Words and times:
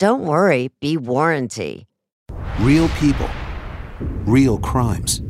don't 0.00 0.24
worry, 0.24 0.70
be 0.80 0.96
warranty. 0.96 1.86
Real 2.60 2.88
people, 3.00 3.28
real 4.24 4.56
crimes, 4.56 5.20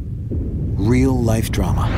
real 0.79 1.21
life 1.21 1.51
drama. 1.51 1.89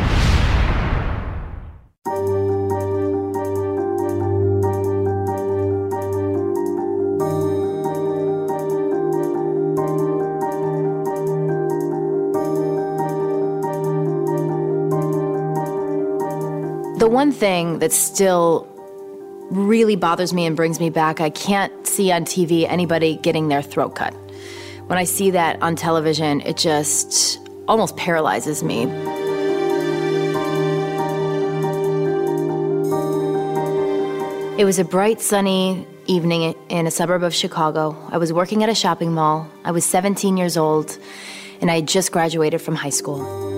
The 16.98 17.06
one 17.06 17.32
thing 17.32 17.80
that's 17.80 17.96
still 17.96 18.71
really 19.52 19.96
bothers 19.96 20.32
me 20.32 20.46
and 20.46 20.56
brings 20.56 20.80
me 20.80 20.88
back. 20.88 21.20
I 21.20 21.30
can't 21.30 21.86
see 21.86 22.10
on 22.10 22.24
TV 22.24 22.66
anybody 22.68 23.16
getting 23.16 23.48
their 23.48 23.62
throat 23.62 23.94
cut. 23.94 24.14
When 24.86 24.98
I 24.98 25.04
see 25.04 25.30
that 25.30 25.60
on 25.62 25.76
television, 25.76 26.40
it 26.40 26.56
just 26.56 27.38
almost 27.68 27.96
paralyzes 27.96 28.62
me. 28.62 28.82
It 34.58 34.64
was 34.64 34.78
a 34.78 34.84
bright, 34.84 35.20
sunny 35.20 35.86
evening 36.06 36.54
in 36.68 36.86
a 36.86 36.90
suburb 36.90 37.22
of 37.22 37.34
Chicago. 37.34 37.96
I 38.10 38.18
was 38.18 38.32
working 38.32 38.62
at 38.62 38.68
a 38.68 38.74
shopping 38.74 39.12
mall. 39.12 39.48
I 39.64 39.70
was 39.70 39.84
17 39.84 40.36
years 40.36 40.56
old, 40.56 40.98
and 41.60 41.70
I 41.70 41.76
had 41.76 41.88
just 41.88 42.10
graduated 42.12 42.60
from 42.60 42.74
high 42.74 42.90
school. 42.90 43.51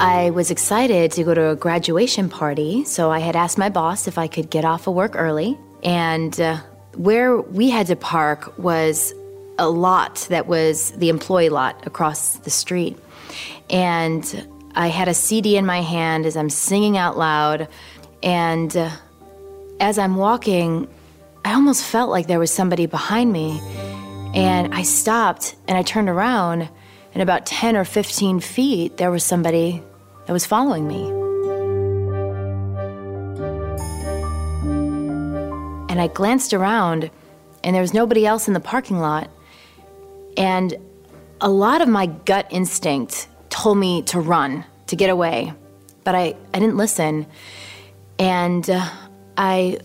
I 0.00 0.30
was 0.30 0.52
excited 0.52 1.10
to 1.12 1.24
go 1.24 1.34
to 1.34 1.50
a 1.50 1.56
graduation 1.56 2.28
party, 2.28 2.84
so 2.84 3.10
I 3.10 3.18
had 3.18 3.34
asked 3.34 3.58
my 3.58 3.68
boss 3.68 4.06
if 4.06 4.16
I 4.16 4.28
could 4.28 4.48
get 4.48 4.64
off 4.64 4.86
of 4.86 4.94
work 4.94 5.16
early. 5.16 5.58
And 5.82 6.40
uh, 6.40 6.58
where 6.94 7.40
we 7.40 7.68
had 7.70 7.88
to 7.88 7.96
park 7.96 8.56
was 8.60 9.12
a 9.58 9.68
lot 9.68 10.24
that 10.30 10.46
was 10.46 10.92
the 10.92 11.08
employee 11.08 11.48
lot 11.48 11.84
across 11.84 12.36
the 12.36 12.50
street. 12.50 12.96
And 13.70 14.48
I 14.76 14.86
had 14.86 15.08
a 15.08 15.14
CD 15.14 15.56
in 15.56 15.66
my 15.66 15.80
hand 15.80 16.26
as 16.26 16.36
I'm 16.36 16.48
singing 16.48 16.96
out 16.96 17.18
loud. 17.18 17.66
And 18.22 18.76
uh, 18.76 18.90
as 19.80 19.98
I'm 19.98 20.14
walking, 20.14 20.86
I 21.44 21.54
almost 21.54 21.84
felt 21.84 22.08
like 22.08 22.28
there 22.28 22.38
was 22.38 22.52
somebody 22.52 22.86
behind 22.86 23.32
me. 23.32 23.60
And 24.32 24.72
I 24.72 24.82
stopped 24.82 25.56
and 25.66 25.76
I 25.76 25.82
turned 25.82 26.08
around, 26.08 26.68
and 27.14 27.22
about 27.22 27.46
10 27.46 27.74
or 27.76 27.84
15 27.84 28.38
feet, 28.38 28.96
there 28.98 29.10
was 29.10 29.24
somebody 29.24 29.82
that 30.28 30.34
was 30.34 30.44
following 30.44 30.86
me. 30.86 31.08
And 35.90 35.98
I 35.98 36.08
glanced 36.08 36.52
around, 36.52 37.10
and 37.64 37.74
there 37.74 37.80
was 37.80 37.94
nobody 37.94 38.26
else 38.26 38.46
in 38.46 38.52
the 38.52 38.60
parking 38.60 39.00
lot. 39.00 39.30
And 40.36 40.76
a 41.40 41.48
lot 41.48 41.80
of 41.80 41.88
my 41.88 42.06
gut 42.06 42.46
instinct 42.50 43.26
told 43.48 43.78
me 43.78 44.02
to 44.02 44.20
run, 44.20 44.66
to 44.88 44.96
get 44.96 45.08
away. 45.08 45.54
But 46.04 46.14
I, 46.14 46.36
I 46.52 46.58
didn't 46.58 46.76
listen. 46.76 47.26
And 48.18 48.68
uh, 48.68 48.86
I 49.38 49.78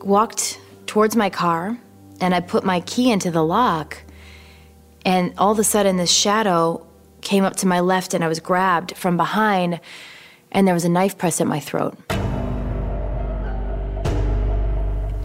walked 0.00 0.60
towards 0.88 1.14
my 1.14 1.30
car 1.30 1.78
and 2.20 2.34
I 2.34 2.40
put 2.40 2.64
my 2.64 2.80
key 2.80 3.12
into 3.12 3.30
the 3.30 3.44
lock. 3.44 3.96
And 5.04 5.32
all 5.38 5.52
of 5.52 5.58
a 5.60 5.64
sudden, 5.64 5.98
this 5.98 6.10
shadow 6.10 6.84
came 7.22 7.44
up 7.44 7.56
to 7.56 7.66
my 7.66 7.80
left 7.80 8.12
and 8.12 8.22
I 8.22 8.28
was 8.28 8.40
grabbed 8.40 8.96
from 8.96 9.16
behind, 9.16 9.80
and 10.50 10.66
there 10.66 10.74
was 10.74 10.84
a 10.84 10.88
knife 10.88 11.16
pressed 11.16 11.40
at 11.40 11.46
my 11.46 11.60
throat. 11.60 11.96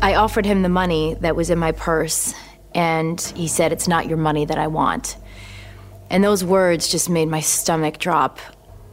I 0.02 0.16
offered 0.16 0.46
him 0.46 0.62
the 0.62 0.70
money 0.70 1.16
that 1.22 1.36
was 1.36 1.50
in 1.50 1.60
my 1.60 1.74
purse, 1.74 2.34
and 2.74 3.20
he 3.36 3.48
said, 3.48 3.74
It's 3.74 3.88
not 3.88 4.08
your 4.08 4.18
money 4.18 4.46
that 4.46 4.58
I 4.58 4.68
want. 4.68 5.18
And 6.10 6.24
those 6.24 6.44
words 6.44 6.88
just 6.88 7.10
made 7.10 7.28
my 7.28 7.42
stomach 7.42 7.98
drop. 7.98 8.40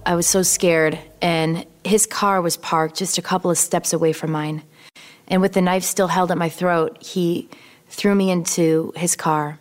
I 0.06 0.16
was 0.16 0.26
so 0.26 0.42
scared, 0.42 0.98
and 1.22 1.64
his 1.84 2.06
car 2.06 2.40
was 2.42 2.56
parked 2.56 2.96
just 2.96 3.18
a 3.18 3.22
couple 3.22 3.50
of 3.50 3.58
steps 3.58 3.92
away 3.92 4.12
from 4.12 4.32
mine. 4.32 4.62
And 5.28 5.40
with 5.40 5.52
the 5.52 5.62
knife 5.62 5.84
still 5.84 6.08
held 6.08 6.30
at 6.30 6.38
my 6.38 6.48
throat, 6.48 7.02
he 7.02 7.48
threw 7.88 8.14
me 8.14 8.30
into 8.30 8.92
his 8.96 9.14
car 9.14 9.60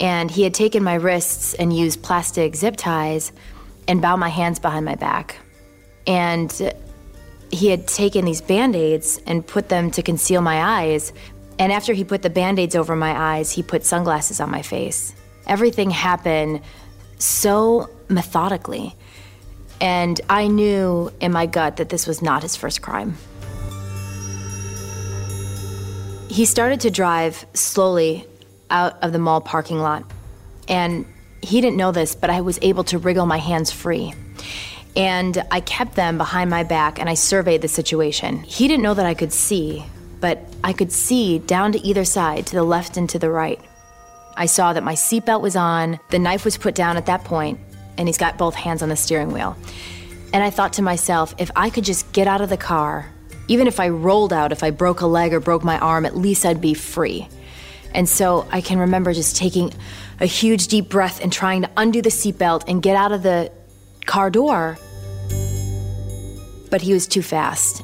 and 0.00 0.30
he 0.30 0.42
had 0.42 0.54
taken 0.54 0.82
my 0.82 0.94
wrists 0.94 1.54
and 1.54 1.74
used 1.74 2.02
plastic 2.02 2.56
zip 2.56 2.76
ties 2.76 3.32
and 3.86 4.02
bound 4.02 4.20
my 4.20 4.28
hands 4.28 4.58
behind 4.58 4.84
my 4.84 4.94
back. 4.94 5.36
And 6.06 6.72
he 7.50 7.68
had 7.68 7.86
taken 7.86 8.24
these 8.24 8.40
band 8.40 8.74
aids 8.74 9.20
and 9.26 9.46
put 9.46 9.68
them 9.68 9.90
to 9.92 10.02
conceal 10.02 10.40
my 10.40 10.82
eyes. 10.82 11.12
And 11.58 11.72
after 11.72 11.92
he 11.92 12.02
put 12.04 12.22
the 12.22 12.30
band 12.30 12.58
aids 12.58 12.74
over 12.74 12.96
my 12.96 13.36
eyes, 13.36 13.52
he 13.52 13.62
put 13.62 13.84
sunglasses 13.84 14.40
on 14.40 14.50
my 14.50 14.62
face. 14.62 15.14
Everything 15.46 15.90
happened 15.90 16.62
so 17.18 17.88
methodically. 18.08 18.96
And 19.80 20.20
I 20.28 20.48
knew 20.48 21.12
in 21.20 21.32
my 21.32 21.46
gut 21.46 21.76
that 21.76 21.90
this 21.90 22.06
was 22.06 22.22
not 22.22 22.42
his 22.42 22.56
first 22.56 22.82
crime. 22.82 23.16
He 26.28 26.44
started 26.44 26.80
to 26.80 26.90
drive 26.90 27.46
slowly 27.54 28.26
out 28.70 29.02
of 29.02 29.12
the 29.12 29.18
mall 29.18 29.40
parking 29.40 29.78
lot. 29.78 30.04
And 30.68 31.06
he 31.42 31.60
didn't 31.60 31.76
know 31.76 31.92
this, 31.92 32.14
but 32.14 32.30
I 32.30 32.40
was 32.40 32.58
able 32.62 32.84
to 32.84 32.98
wriggle 32.98 33.26
my 33.26 33.38
hands 33.38 33.70
free. 33.70 34.14
And 34.96 35.44
I 35.50 35.60
kept 35.60 35.96
them 35.96 36.18
behind 36.18 36.50
my 36.50 36.62
back 36.62 36.98
and 36.98 37.08
I 37.08 37.14
surveyed 37.14 37.62
the 37.62 37.68
situation. 37.68 38.42
He 38.42 38.68
didn't 38.68 38.82
know 38.82 38.94
that 38.94 39.06
I 39.06 39.14
could 39.14 39.32
see, 39.32 39.84
but 40.20 40.38
I 40.62 40.72
could 40.72 40.92
see 40.92 41.38
down 41.40 41.72
to 41.72 41.80
either 41.80 42.04
side, 42.04 42.46
to 42.46 42.56
the 42.56 42.62
left 42.62 42.96
and 42.96 43.08
to 43.10 43.18
the 43.18 43.30
right. 43.30 43.60
I 44.36 44.46
saw 44.46 44.72
that 44.72 44.82
my 44.82 44.94
seatbelt 44.94 45.42
was 45.42 45.56
on, 45.56 46.00
the 46.10 46.18
knife 46.18 46.44
was 46.44 46.56
put 46.56 46.74
down 46.74 46.96
at 46.96 47.06
that 47.06 47.24
point, 47.24 47.60
and 47.98 48.08
he's 48.08 48.18
got 48.18 48.38
both 48.38 48.54
hands 48.54 48.82
on 48.82 48.88
the 48.88 48.96
steering 48.96 49.32
wheel. 49.32 49.56
And 50.32 50.42
I 50.42 50.50
thought 50.50 50.72
to 50.74 50.82
myself, 50.82 51.34
if 51.38 51.50
I 51.54 51.70
could 51.70 51.84
just 51.84 52.12
get 52.12 52.26
out 52.26 52.40
of 52.40 52.48
the 52.48 52.56
car, 52.56 53.12
even 53.46 53.66
if 53.66 53.78
I 53.78 53.88
rolled 53.90 54.32
out, 54.32 54.50
if 54.50 54.64
I 54.64 54.70
broke 54.70 55.00
a 55.00 55.06
leg 55.06 55.32
or 55.32 55.40
broke 55.40 55.62
my 55.62 55.78
arm, 55.78 56.06
at 56.06 56.16
least 56.16 56.46
I'd 56.46 56.60
be 56.60 56.74
free. 56.74 57.28
And 57.94 58.08
so 58.08 58.46
I 58.50 58.60
can 58.60 58.78
remember 58.78 59.12
just 59.14 59.36
taking 59.36 59.72
a 60.20 60.26
huge 60.26 60.68
deep 60.68 60.88
breath 60.88 61.22
and 61.22 61.32
trying 61.32 61.62
to 61.62 61.70
undo 61.76 62.02
the 62.02 62.10
seatbelt 62.10 62.64
and 62.68 62.82
get 62.82 62.96
out 62.96 63.12
of 63.12 63.22
the 63.22 63.50
car 64.04 64.30
door. 64.30 64.76
But 66.70 66.82
he 66.82 66.92
was 66.92 67.06
too 67.06 67.22
fast. 67.22 67.82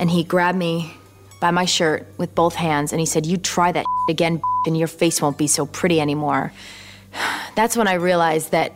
And 0.00 0.10
he 0.10 0.24
grabbed 0.24 0.58
me 0.58 0.94
by 1.40 1.50
my 1.50 1.66
shirt 1.66 2.06
with 2.16 2.34
both 2.34 2.54
hands 2.54 2.92
and 2.92 3.00
he 3.00 3.06
said, 3.06 3.26
You 3.26 3.36
try 3.36 3.70
that 3.70 3.84
again, 4.08 4.40
and 4.66 4.76
your 4.76 4.88
face 4.88 5.20
won't 5.20 5.36
be 5.36 5.46
so 5.46 5.66
pretty 5.66 6.00
anymore. 6.00 6.52
That's 7.54 7.76
when 7.76 7.86
I 7.86 7.94
realized 7.94 8.50
that 8.52 8.72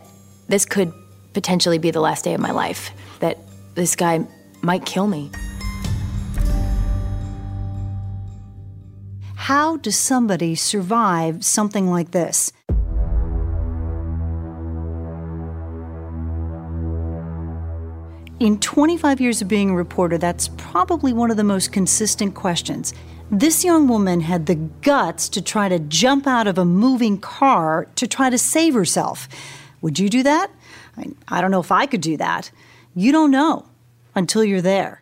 this 0.47 0.65
could 0.65 0.93
potentially 1.33 1.79
be 1.79 1.91
the 1.91 1.99
last 1.99 2.23
day 2.23 2.33
of 2.33 2.39
my 2.39 2.51
life, 2.51 2.91
that 3.19 3.39
this 3.75 3.95
guy 3.95 4.25
might 4.61 4.85
kill 4.85 5.07
me. 5.07 5.31
How 9.49 9.77
does 9.77 9.97
somebody 9.97 10.53
survive 10.53 11.43
something 11.43 11.89
like 11.89 12.11
this? 12.11 12.51
In 18.39 18.59
25 18.59 19.19
years 19.19 19.41
of 19.41 19.47
being 19.47 19.71
a 19.71 19.75
reporter, 19.75 20.19
that's 20.19 20.49
probably 20.49 21.13
one 21.13 21.31
of 21.31 21.37
the 21.37 21.43
most 21.43 21.71
consistent 21.71 22.35
questions. 22.35 22.93
This 23.31 23.63
young 23.63 23.87
woman 23.87 24.21
had 24.21 24.45
the 24.45 24.53
guts 24.53 25.27
to 25.29 25.41
try 25.41 25.67
to 25.67 25.79
jump 25.79 26.27
out 26.27 26.45
of 26.45 26.59
a 26.59 26.63
moving 26.63 27.17
car 27.17 27.87
to 27.95 28.05
try 28.05 28.29
to 28.29 28.37
save 28.37 28.75
herself. 28.75 29.27
Would 29.81 29.97
you 29.97 30.09
do 30.09 30.21
that? 30.21 30.51
I, 30.95 31.05
I 31.27 31.41
don't 31.41 31.49
know 31.49 31.59
if 31.59 31.71
I 31.71 31.87
could 31.87 32.01
do 32.01 32.17
that. 32.17 32.51
You 32.93 33.11
don't 33.11 33.31
know 33.31 33.65
until 34.13 34.43
you're 34.43 34.61
there. 34.61 35.01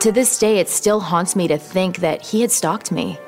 To 0.00 0.10
this 0.10 0.38
day, 0.38 0.56
it 0.56 0.70
still 0.70 0.98
haunts 0.98 1.36
me 1.36 1.46
to 1.48 1.58
think 1.58 1.98
that 1.98 2.22
he 2.22 2.40
had 2.40 2.50
stalked 2.50 2.90
me. 2.90 3.18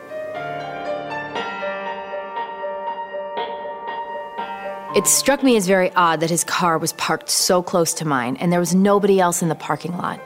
It 4.97 5.07
struck 5.07 5.43
me 5.43 5.59
as 5.59 5.67
very 5.67 5.93
odd 5.93 6.21
that 6.21 6.31
his 6.31 6.45
car 6.45 6.79
was 6.79 6.95
parked 6.95 7.29
so 7.29 7.63
close 7.63 7.93
to 7.95 8.07
mine 8.07 8.37
and 8.37 8.51
there 8.51 8.59
was 8.59 8.75
nobody 8.75 9.21
else 9.21 9.43
in 9.43 9.51
the 9.51 9.55
parking 9.55 9.99
lot. 9.99 10.19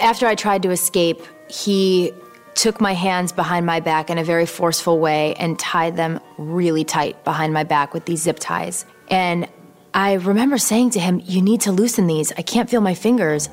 After 0.00 0.28
I 0.28 0.36
tried 0.36 0.62
to 0.62 0.70
escape, 0.70 1.22
he 1.48 2.12
took 2.54 2.80
my 2.80 2.94
hands 2.94 3.32
behind 3.32 3.66
my 3.66 3.80
back 3.80 4.10
in 4.10 4.18
a 4.18 4.24
very 4.24 4.46
forceful 4.46 5.00
way 5.00 5.34
and 5.34 5.58
tied 5.58 5.96
them 5.96 6.20
really 6.38 6.84
tight 6.84 7.24
behind 7.24 7.52
my 7.52 7.64
back 7.64 7.92
with 7.92 8.04
these 8.04 8.22
zip 8.22 8.38
ties. 8.38 8.84
And 9.08 9.48
I 9.92 10.14
remember 10.14 10.58
saying 10.58 10.90
to 10.90 11.00
him, 11.00 11.20
You 11.24 11.42
need 11.42 11.62
to 11.62 11.72
loosen 11.72 12.06
these. 12.06 12.30
I 12.32 12.42
can't 12.42 12.70
feel 12.70 12.80
my 12.80 12.94
fingers. 12.94 13.48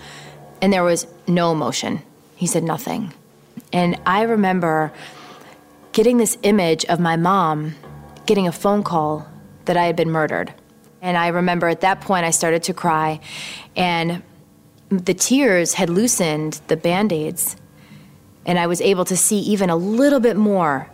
And 0.64 0.72
there 0.72 0.84
was 0.84 1.08
no 1.28 1.52
emotion. 1.52 2.02
He 2.38 2.48
said 2.48 2.64
nothing. 2.64 3.14
And 3.74 4.00
I 4.06 4.22
remember 4.22 4.94
getting 5.92 6.20
this 6.20 6.38
image 6.42 6.86
of 6.86 7.02
my 7.02 7.18
mom 7.18 7.76
getting 8.26 8.48
a 8.48 8.52
phone 8.54 8.82
call 8.82 9.28
that 9.66 9.76
I 9.76 9.84
had 9.84 9.98
been 9.98 10.10
murdered. 10.10 10.54
And 11.02 11.18
I 11.18 11.28
remember 11.28 11.68
at 11.68 11.82
that 11.82 12.00
point 12.00 12.24
I 12.24 12.30
started 12.30 12.64
to 12.64 12.74
cry, 12.74 13.20
and 13.76 14.24
the 14.88 15.14
tears 15.14 15.74
had 15.74 15.90
loosened 15.90 16.62
the 16.68 16.78
band 16.78 17.12
aids, 17.12 17.58
and 18.46 18.58
I 18.58 18.68
was 18.68 18.80
able 18.80 19.04
to 19.04 19.18
see 19.18 19.40
even 19.40 19.70
a 19.70 19.76
little 19.76 20.22
bit 20.22 20.38
more. 20.38 20.90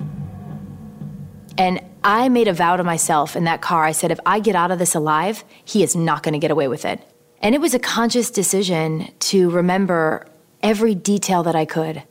And 1.59 1.79
I 2.03 2.27
made 2.27 2.47
a 2.47 2.53
vow 2.53 2.75
to 2.75 2.83
myself 2.83 3.35
in 3.35 3.43
that 3.43 3.61
car. 3.61 3.83
I 3.83 3.91
said, 3.91 4.09
if 4.09 4.19
I 4.25 4.39
get 4.39 4.55
out 4.55 4.71
of 4.71 4.79
this 4.79 4.95
alive, 4.95 5.43
he 5.63 5.83
is 5.83 5.95
not 5.95 6.23
going 6.23 6.33
to 6.33 6.39
get 6.39 6.49
away 6.49 6.67
with 6.67 6.85
it. 6.85 7.07
And 7.41 7.55
it 7.55 7.61
was 7.61 7.73
a 7.73 7.79
conscious 7.79 8.29
decision 8.31 9.07
to 9.19 9.49
remember 9.49 10.25
every 10.61 10.93
detail 10.93 11.43
that 11.43 11.55
I 11.55 11.65
could. 11.65 12.03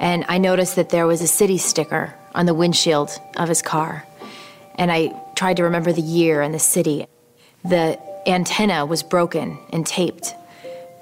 And 0.00 0.24
I 0.28 0.38
noticed 0.38 0.76
that 0.76 0.88
there 0.88 1.06
was 1.06 1.20
a 1.20 1.26
city 1.26 1.58
sticker 1.58 2.14
on 2.34 2.46
the 2.46 2.54
windshield 2.54 3.10
of 3.36 3.48
his 3.48 3.60
car. 3.60 4.06
And 4.76 4.90
I 4.90 5.12
tried 5.34 5.58
to 5.58 5.64
remember 5.64 5.92
the 5.92 6.00
year 6.00 6.40
and 6.40 6.54
the 6.54 6.58
city. 6.58 7.06
The 7.64 7.98
antenna 8.26 8.86
was 8.86 9.02
broken 9.02 9.58
and 9.70 9.86
taped. 9.86 10.34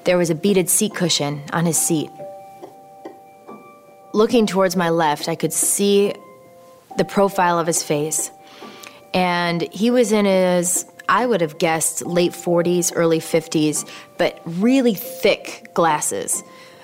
There 0.05 0.19
was 0.19 0.31
a 0.31 0.35
beaded 0.35 0.69
seat 0.69 0.95
cushion 0.95 1.43
on 1.53 1.67
his 1.67 1.79
seat. 1.79 2.11
Looking 4.15 4.47
towards 4.47 4.75
my 4.75 4.91
left, 4.91 5.29
I 5.29 5.35
could 5.35 5.53
see 5.53 6.15
the 6.97 7.05
profile 7.05 7.59
of 7.59 7.67
his 7.67 7.83
face. 7.83 8.31
And 9.13 9.63
he 9.73 9.91
was 9.91 10.11
in 10.11 10.25
his 10.25 10.87
I 11.09 11.27
would 11.27 11.41
have 11.41 11.59
guessed 11.59 12.05
late 12.05 12.33
40s, 12.33 12.93
early 12.95 13.21
50s, 13.21 13.89
but 14.19 14.41
really 14.45 14.95
thick 14.95 15.71
glasses. 15.75 16.43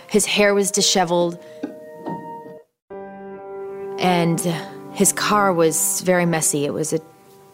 His 0.09 0.27
hair 0.27 0.55
was 0.55 0.71
disheveled. 0.71 1.39
And 3.99 4.41
His 4.93 5.13
car 5.13 5.53
was 5.53 6.03
very 6.03 6.27
messy. 6.27 6.67
It 6.67 6.73
was 6.73 6.93
a 6.93 7.01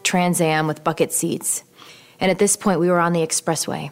Trans 0.03 0.41
Am 0.41 0.67
with 0.67 0.83
bucket 0.83 1.13
seats. 1.13 1.63
And 2.21 2.31
at 2.31 2.39
this 2.39 2.57
point, 2.57 2.81
we 2.81 2.91
were 2.91 2.99
on 2.99 3.13
the 3.13 3.21
expressway. 3.21 3.91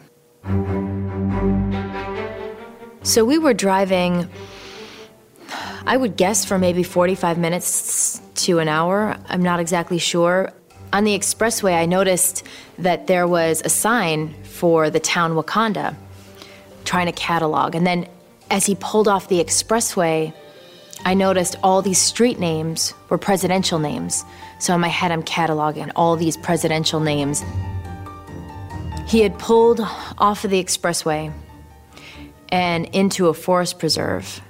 So 3.03 3.23
we 3.23 3.37
were 3.37 3.53
driving, 3.53 4.27
I 5.85 5.95
would 5.95 6.17
guess, 6.17 6.43
for 6.43 6.59
maybe 6.59 6.83
45 6.83 7.37
minutes 7.37 8.21
to 8.35 8.59
an 8.59 8.67
hour. 8.67 9.15
I'm 9.29 9.41
not 9.41 9.61
exactly 9.61 9.97
sure. 9.97 10.51
On 10.93 11.03
the 11.03 11.17
expressway, 11.17 11.73
I 11.73 11.85
noticed 11.85 12.43
that 12.77 13.07
there 13.07 13.27
was 13.27 13.61
a 13.63 13.69
sign 13.69 14.33
for 14.43 14.89
the 14.89 14.99
town 14.99 15.35
Wauconda, 15.35 15.95
trying 16.85 17.07
to 17.07 17.11
catalog. 17.11 17.75
And 17.75 17.85
then 17.85 18.07
as 18.49 18.65
he 18.65 18.75
pulled 18.75 19.07
off 19.07 19.27
the 19.27 19.43
expressway, 19.43 20.33
I 21.05 21.13
noticed 21.13 21.57
all 21.61 21.81
these 21.81 21.99
street 21.99 22.39
names 22.39 22.93
were 23.09 23.17
presidential 23.17 23.79
names. 23.79 24.23
So 24.59 24.73
in 24.73 24.81
my 24.81 24.87
head, 24.87 25.11
I'm 25.11 25.23
cataloging 25.23 25.91
all 25.95 26.15
these 26.15 26.37
presidential 26.37 26.99
names. 26.99 27.43
He 29.07 29.19
had 29.21 29.37
pulled 29.37 29.81
off 30.17 30.43
of 30.43 30.51
the 30.51 30.63
expressway 30.63 31.31
and 32.49 32.85
into 32.87 33.27
a 33.27 33.33
forest 33.33 33.77
preserve. 33.77 34.41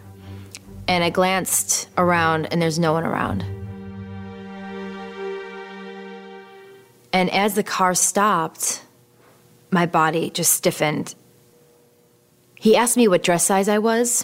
And 0.87 1.03
I 1.03 1.09
glanced 1.09 1.89
around, 1.97 2.45
and 2.51 2.61
there's 2.61 2.79
no 2.79 2.93
one 2.93 3.03
around. 3.03 3.43
And 7.17 7.31
as 7.31 7.55
the 7.55 7.63
car 7.63 7.95
stopped, 7.95 8.83
my 9.71 9.87
body 9.87 10.29
just 10.29 10.53
stiffened. 10.53 11.15
He 12.53 12.75
asked 12.75 12.95
me 12.95 13.07
what 13.07 13.23
dress 13.23 13.43
size 13.43 13.67
I 13.67 13.79
was, 13.79 14.23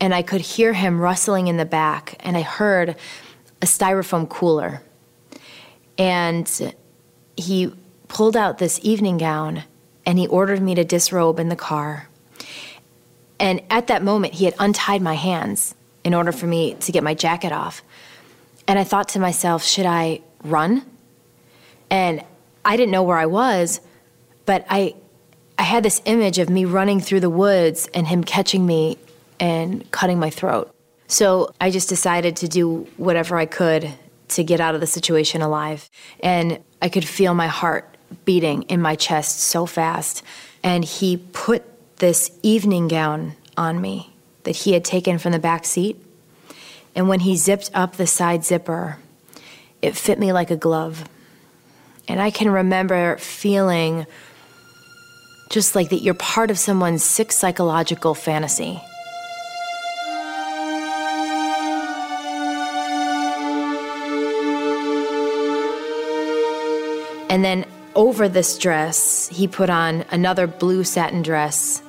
and 0.00 0.14
I 0.14 0.22
could 0.22 0.40
hear 0.40 0.72
him 0.72 0.98
rustling 0.98 1.48
in 1.48 1.58
the 1.58 1.66
back, 1.66 2.16
and 2.20 2.34
I 2.34 2.40
heard 2.40 2.96
a 3.60 3.66
styrofoam 3.66 4.26
cooler. 4.26 4.82
And 5.98 6.74
he 7.36 7.74
pulled 8.08 8.38
out 8.38 8.56
this 8.56 8.80
evening 8.82 9.18
gown 9.18 9.64
and 10.06 10.18
he 10.18 10.26
ordered 10.28 10.62
me 10.62 10.74
to 10.74 10.84
disrobe 10.84 11.38
in 11.38 11.50
the 11.50 11.56
car. 11.56 12.08
And 13.38 13.60
at 13.68 13.88
that 13.88 14.02
moment, 14.02 14.32
he 14.32 14.46
had 14.46 14.54
untied 14.58 15.02
my 15.02 15.14
hands 15.14 15.74
in 16.04 16.14
order 16.14 16.32
for 16.32 16.46
me 16.46 16.72
to 16.72 16.90
get 16.90 17.04
my 17.04 17.12
jacket 17.12 17.52
off. 17.52 17.82
And 18.66 18.78
I 18.78 18.84
thought 18.84 19.10
to 19.10 19.18
myself, 19.18 19.62
should 19.62 19.84
I 19.84 20.22
run? 20.42 20.86
And 21.92 22.24
I 22.64 22.78
didn't 22.78 22.90
know 22.90 23.02
where 23.02 23.18
I 23.18 23.26
was, 23.26 23.82
but 24.46 24.64
I, 24.70 24.94
I 25.58 25.62
had 25.62 25.82
this 25.82 26.00
image 26.06 26.38
of 26.38 26.48
me 26.48 26.64
running 26.64 27.00
through 27.00 27.20
the 27.20 27.30
woods 27.30 27.86
and 27.92 28.06
him 28.06 28.24
catching 28.24 28.64
me 28.64 28.96
and 29.38 29.88
cutting 29.90 30.18
my 30.18 30.30
throat. 30.30 30.74
So 31.06 31.52
I 31.60 31.70
just 31.70 31.90
decided 31.90 32.36
to 32.36 32.48
do 32.48 32.88
whatever 32.96 33.36
I 33.36 33.44
could 33.44 33.92
to 34.28 34.42
get 34.42 34.58
out 34.58 34.74
of 34.74 34.80
the 34.80 34.86
situation 34.86 35.42
alive. 35.42 35.90
And 36.20 36.60
I 36.80 36.88
could 36.88 37.06
feel 37.06 37.34
my 37.34 37.48
heart 37.48 37.94
beating 38.24 38.62
in 38.62 38.80
my 38.80 38.94
chest 38.94 39.40
so 39.40 39.66
fast. 39.66 40.22
And 40.62 40.86
he 40.86 41.18
put 41.18 41.62
this 41.98 42.30
evening 42.42 42.88
gown 42.88 43.34
on 43.58 43.82
me 43.82 44.14
that 44.44 44.56
he 44.56 44.72
had 44.72 44.82
taken 44.82 45.18
from 45.18 45.32
the 45.32 45.38
back 45.38 45.66
seat. 45.66 46.02
And 46.94 47.06
when 47.06 47.20
he 47.20 47.36
zipped 47.36 47.70
up 47.74 47.96
the 47.96 48.06
side 48.06 48.46
zipper, 48.46 48.96
it 49.82 49.94
fit 49.94 50.18
me 50.18 50.32
like 50.32 50.50
a 50.50 50.56
glove. 50.56 51.06
And 52.12 52.20
I 52.20 52.30
can 52.30 52.50
remember 52.50 53.16
feeling 53.16 54.06
just 55.48 55.74
like 55.74 55.88
that 55.88 56.02
you're 56.02 56.12
part 56.12 56.50
of 56.50 56.58
someone's 56.58 57.02
sick 57.02 57.32
psychological 57.32 58.14
fantasy. 58.14 58.82
And 67.30 67.42
then 67.42 67.64
over 67.94 68.28
this 68.28 68.58
dress, 68.58 69.28
he 69.28 69.48
put 69.48 69.70
on 69.70 70.04
another 70.10 70.46
blue 70.46 70.84
satin 70.84 71.22
dress 71.22 71.82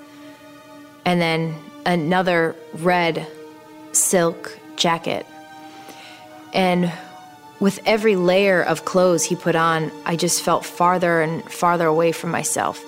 and 1.04 1.20
then 1.20 1.54
another 1.86 2.56
red 2.76 3.28
silk 3.92 4.58
jacket. 4.78 5.26
And 6.54 6.94
with 7.64 7.80
every 7.86 8.18
layer 8.18 8.62
of 8.62 8.84
clothes 8.84 9.24
he 9.24 9.38
put 9.38 9.56
on, 9.56 9.90
I 10.06 10.18
just 10.18 10.42
felt 10.42 10.66
farther 10.66 11.22
and 11.22 11.42
farther 11.50 11.88
away 11.88 12.12
from 12.12 12.30
myself. 12.30 12.84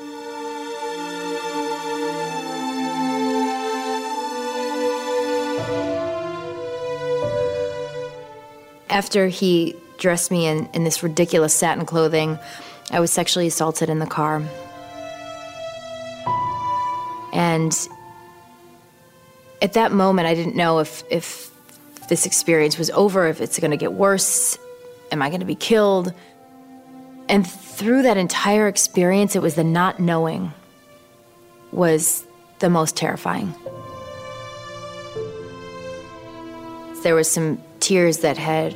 After 8.89 9.29
he 9.29 9.77
dressed 9.98 10.29
me 10.29 10.46
in, 10.46 10.67
in 10.74 10.84
this 10.84 11.01
ridiculous 11.01 11.53
satin 11.53 11.86
clothing, 11.86 12.38
I 12.91 13.00
was 13.00 13.12
sexually 13.12 13.48
assaulted 13.48 13.89
in 13.89 14.00
the 14.00 14.05
car. 14.05 14.44
And 17.32 17.74
at 19.62 19.72
that 19.72 19.94
moment, 19.94 20.27
I 20.27 20.34
didn't 20.34 20.58
know 20.58 20.79
if, 20.79 21.01
if 21.10 21.50
this 22.10 22.25
experience 22.25 22.77
was 22.77 22.89
over, 22.89 23.25
if 23.27 23.39
it's 23.39 23.58
going 23.58 23.72
to 23.72 23.77
get 23.77 23.94
worse, 23.94 24.58
am 25.12 25.22
I 25.22 25.30
going 25.30 25.40
to 25.40 25.46
be 25.46 25.56
killed? 25.56 26.14
And 27.28 27.48
through 27.48 28.04
that 28.04 28.18
entire 28.18 28.68
experience, 28.68 29.36
it 29.36 29.42
was 29.42 29.56
the 29.56 29.64
not 29.64 30.00
knowing 30.00 30.54
was 31.72 32.26
the 32.60 32.70
most 32.70 32.96
terrifying. 32.96 33.54
There 37.04 37.16
was 37.16 37.30
some 37.30 37.62
tears 37.80 38.20
that 38.20 38.38
had 38.38 38.76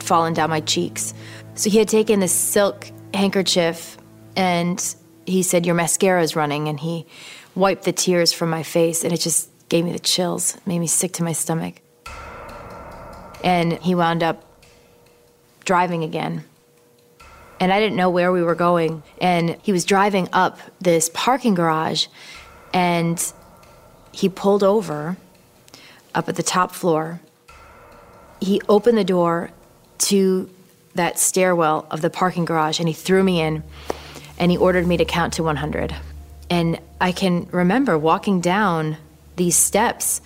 fallen 0.00 0.34
down 0.34 0.50
my 0.50 0.60
cheeks. 0.60 1.14
So 1.54 1.70
he 1.70 1.78
had 1.78 1.88
taken 1.88 2.20
this 2.20 2.32
silk 2.32 2.90
handkerchief 3.12 3.96
and 4.36 4.80
he 5.26 5.42
said, 5.42 5.66
Your 5.66 5.74
mascara 5.74 6.22
is 6.22 6.36
running. 6.36 6.68
And 6.68 6.78
he 6.78 7.06
wiped 7.54 7.84
the 7.84 7.92
tears 7.92 8.32
from 8.32 8.50
my 8.50 8.62
face, 8.62 9.02
and 9.02 9.12
it 9.12 9.20
just 9.20 9.50
gave 9.68 9.84
me 9.84 9.92
the 9.92 9.98
chills, 9.98 10.56
made 10.66 10.78
me 10.78 10.86
sick 10.86 11.12
to 11.14 11.24
my 11.24 11.32
stomach. 11.32 11.80
And 13.42 13.74
he 13.78 13.94
wound 13.94 14.22
up 14.22 14.44
driving 15.66 16.02
again. 16.02 16.44
And 17.60 17.70
I 17.70 17.80
didn't 17.80 17.96
know 17.96 18.08
where 18.08 18.32
we 18.32 18.42
were 18.42 18.54
going. 18.54 19.02
And 19.20 19.58
he 19.62 19.72
was 19.72 19.84
driving 19.84 20.28
up 20.32 20.58
this 20.80 21.10
parking 21.12 21.54
garage, 21.54 22.06
and 22.72 23.22
he 24.12 24.30
pulled 24.30 24.62
over 24.62 25.18
up 26.14 26.28
at 26.28 26.36
the 26.36 26.42
top 26.42 26.72
floor. 26.72 27.20
He 28.40 28.62
opened 28.68 28.96
the 28.96 29.04
door 29.04 29.50
to 29.98 30.50
that 30.94 31.18
stairwell 31.18 31.86
of 31.90 32.00
the 32.00 32.10
parking 32.10 32.44
garage 32.44 32.80
and 32.80 32.88
he 32.88 32.94
threw 32.94 33.22
me 33.22 33.40
in 33.40 33.62
and 34.38 34.50
he 34.50 34.56
ordered 34.56 34.86
me 34.86 34.96
to 34.96 35.04
count 35.04 35.34
to 35.34 35.42
100. 35.42 35.94
And 36.48 36.80
I 37.00 37.12
can 37.12 37.48
remember 37.50 37.98
walking 37.98 38.40
down 38.40 38.96
these 39.36 39.56
steps 39.56 40.20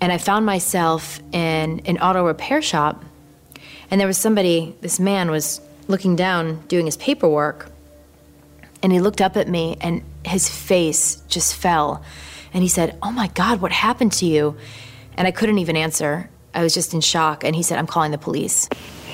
and 0.00 0.12
I 0.12 0.18
found 0.18 0.46
myself 0.46 1.20
in 1.32 1.80
an 1.80 1.98
auto 1.98 2.24
repair 2.24 2.62
shop 2.62 3.04
and 3.90 4.00
there 4.00 4.06
was 4.06 4.18
somebody, 4.18 4.74
this 4.80 5.00
man 5.00 5.30
was 5.30 5.60
looking 5.88 6.16
down 6.16 6.60
doing 6.68 6.86
his 6.86 6.96
paperwork 6.96 7.70
and 8.82 8.92
he 8.92 9.00
looked 9.00 9.20
up 9.20 9.36
at 9.36 9.48
me 9.48 9.76
and 9.80 10.02
his 10.24 10.48
face 10.48 11.16
just 11.28 11.54
fell 11.56 12.02
and 12.52 12.62
he 12.62 12.68
said, 12.68 12.96
Oh 13.02 13.10
my 13.10 13.28
God, 13.28 13.60
what 13.60 13.72
happened 13.72 14.12
to 14.14 14.26
you? 14.26 14.56
And 15.16 15.26
I 15.26 15.30
couldn't 15.30 15.58
even 15.58 15.76
answer. 15.76 16.30
I 16.54 16.62
was 16.62 16.74
just 16.74 16.94
in 16.94 17.00
shock 17.00 17.44
and 17.44 17.54
he 17.54 17.62
said, 17.62 17.78
I'm 17.78 17.86
calling 17.86 18.10
the 18.10 18.18
police. 18.18 18.68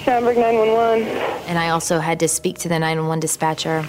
Schaumburg 0.04 0.36
911. 0.36 1.08
And 1.48 1.58
I 1.58 1.70
also 1.70 1.98
had 1.98 2.20
to 2.20 2.28
speak 2.28 2.58
to 2.58 2.68
the 2.68 2.78
911 2.78 3.20
dispatcher. 3.20 3.86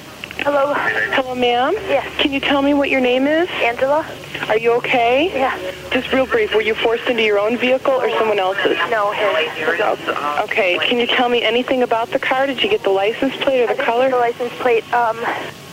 Hello. 0.48 0.74
Hello, 1.12 1.36
ma'am. 1.36 1.74
Yes. 1.92 2.08
Can 2.22 2.32
you 2.32 2.39
tell 2.39 2.62
me 2.62 2.74
what 2.74 2.89
your 2.89 3.01
name 3.01 3.27
is? 3.27 3.50
Angela? 3.62 4.08
Are 4.48 4.58
you 4.58 4.72
okay? 4.77 5.30
Yeah. 5.34 5.60
Just 5.92 6.13
real 6.13 6.25
brief. 6.25 6.56
Were 6.56 6.62
you 6.62 6.74
forced 6.74 7.04
into 7.10 7.22
your 7.22 7.38
own 7.38 7.58
vehicle 7.58 7.92
or 7.92 8.10
someone 8.12 8.39
else's? 8.39 8.77
No, 8.89 9.12
his. 9.12 9.27
Okay. 10.48 10.80
Can 10.88 11.00
you 11.00 11.06
tell 11.06 11.27
me 11.27 11.44
anything 11.44 11.84
about 11.84 12.12
the 12.12 12.20
car? 12.20 12.48
Did 12.48 12.63
you 12.63 12.70
get 12.70 12.82
the 12.82 12.92
license 12.92 13.36
plate 13.44 13.60
or 13.60 13.63
I 13.63 13.74
the 13.74 13.74
didn't 13.74 13.86
color? 13.88 14.10
the 14.10 14.16
license 14.16 14.54
plate. 14.62 14.86
Um, 14.94 15.18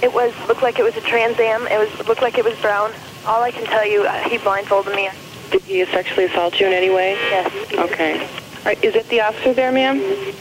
it 0.02 0.12
was 0.12 0.34
looked 0.48 0.64
like 0.64 0.80
it 0.80 0.82
was 0.82 0.96
a 0.96 1.02
Trans 1.02 1.38
Am. 1.38 1.68
It 1.68 1.78
was 1.78 2.08
looked 2.08 2.20
like 2.22 2.36
it 2.36 2.44
was 2.44 2.58
brown. 2.60 2.90
All 3.26 3.44
I 3.44 3.52
can 3.52 3.64
tell 3.66 3.86
you, 3.86 4.02
uh, 4.02 4.28
he 4.28 4.38
blindfolded 4.38 4.96
me. 4.96 5.08
Did 5.52 5.62
he 5.62 5.86
sexually 5.86 6.24
assault 6.24 6.58
you 6.58 6.66
in 6.66 6.72
any 6.72 6.90
way? 6.90 7.12
Yes. 7.30 7.72
Okay. 7.74 8.28
Right, 8.64 8.82
is 8.82 8.96
it 8.96 9.08
the 9.08 9.20
officer 9.20 9.54
there, 9.54 9.70
ma'am? 9.70 10.00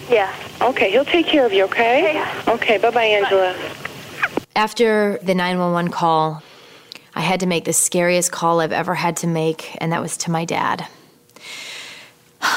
Yeah. 0.09 0.33
Okay, 0.59 0.89
he'll 0.89 1.05
take 1.05 1.27
care 1.27 1.45
of 1.45 1.53
you, 1.53 1.65
okay? 1.65 2.23
Okay, 2.47 2.79
bye-bye, 2.79 3.03
Angela. 3.03 3.53
After 4.55 5.17
the 5.23 5.33
911 5.33 5.91
call, 5.91 6.43
I 7.15 7.21
had 7.21 7.39
to 7.39 7.47
make 7.47 7.65
the 7.65 7.73
scariest 7.73 8.31
call 8.31 8.59
I've 8.59 8.71
ever 8.71 8.93
had 8.93 9.17
to 9.17 9.27
make, 9.27 9.75
and 9.81 9.91
that 9.91 10.01
was 10.01 10.15
to 10.17 10.31
my 10.31 10.45
dad. 10.45 10.87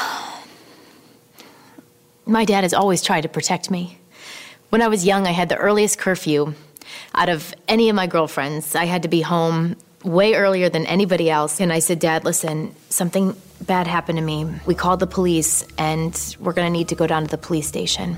My 2.25 2.43
dad 2.43 2.63
has 2.63 2.73
always 2.73 3.01
tried 3.01 3.21
to 3.21 3.29
protect 3.29 3.71
me. 3.71 3.99
When 4.69 4.81
I 4.81 4.89
was 4.89 5.05
young, 5.05 5.25
I 5.25 5.31
had 5.31 5.47
the 5.47 5.55
earliest 5.55 5.97
curfew 5.97 6.53
out 7.15 7.29
of 7.29 7.53
any 7.69 7.89
of 7.89 7.95
my 7.95 8.05
girlfriends. 8.05 8.75
I 8.75 8.83
had 8.83 9.03
to 9.03 9.07
be 9.07 9.21
home 9.21 9.77
way 10.03 10.35
earlier 10.35 10.67
than 10.67 10.85
anybody 10.87 11.29
else. 11.29 11.61
And 11.61 11.71
I 11.71 11.79
said, 11.79 11.99
Dad, 11.99 12.25
listen, 12.25 12.75
something 12.89 13.33
bad 13.61 13.87
happened 13.87 14.17
to 14.17 14.23
me. 14.23 14.45
We 14.65 14.75
called 14.75 14.99
the 14.99 15.07
police, 15.07 15.65
and 15.77 16.35
we're 16.39 16.53
gonna 16.53 16.69
need 16.69 16.89
to 16.89 16.95
go 16.95 17.07
down 17.07 17.23
to 17.23 17.29
the 17.29 17.37
police 17.37 17.67
station. 17.67 18.17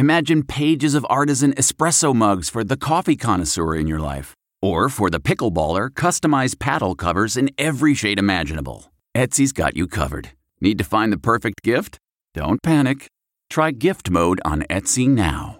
Imagine 0.00 0.42
pages 0.42 0.94
of 0.94 1.04
artisan 1.10 1.52
espresso 1.58 2.14
mugs 2.14 2.48
for 2.48 2.64
the 2.64 2.78
coffee 2.78 3.16
connoisseur 3.16 3.74
in 3.74 3.86
your 3.86 3.98
life, 3.98 4.32
or 4.62 4.88
for 4.88 5.10
the 5.10 5.20
pickleballer, 5.20 5.90
customized 5.90 6.58
paddle 6.58 6.94
covers 6.94 7.36
in 7.36 7.50
every 7.58 7.92
shade 7.92 8.18
imaginable. 8.18 8.90
Etsy's 9.14 9.52
got 9.52 9.76
you 9.76 9.86
covered. 9.86 10.30
Need 10.58 10.78
to 10.78 10.84
find 10.84 11.12
the 11.12 11.18
perfect 11.18 11.62
gift? 11.62 11.98
Don't 12.32 12.62
panic. 12.62 13.08
Try 13.50 13.72
Gift 13.72 14.08
Mode 14.08 14.40
on 14.42 14.62
Etsy 14.70 15.06
now. 15.06 15.59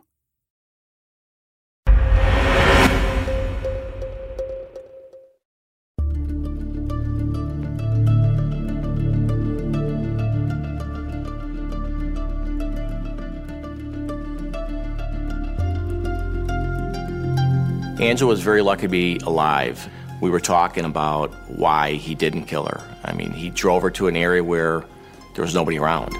Angela 18.00 18.30
was 18.30 18.40
very 18.40 18.62
lucky 18.62 18.82
to 18.82 18.88
be 18.88 19.20
alive. 19.24 19.86
We 20.22 20.30
were 20.30 20.40
talking 20.40 20.86
about 20.86 21.34
why 21.50 21.92
he 21.92 22.14
didn't 22.14 22.44
kill 22.44 22.64
her. 22.64 22.82
I 23.04 23.12
mean, 23.12 23.30
he 23.30 23.50
drove 23.50 23.82
her 23.82 23.90
to 23.90 24.08
an 24.08 24.16
area 24.16 24.42
where 24.42 24.86
there 25.34 25.44
was 25.44 25.54
nobody 25.54 25.78
around. 25.78 26.14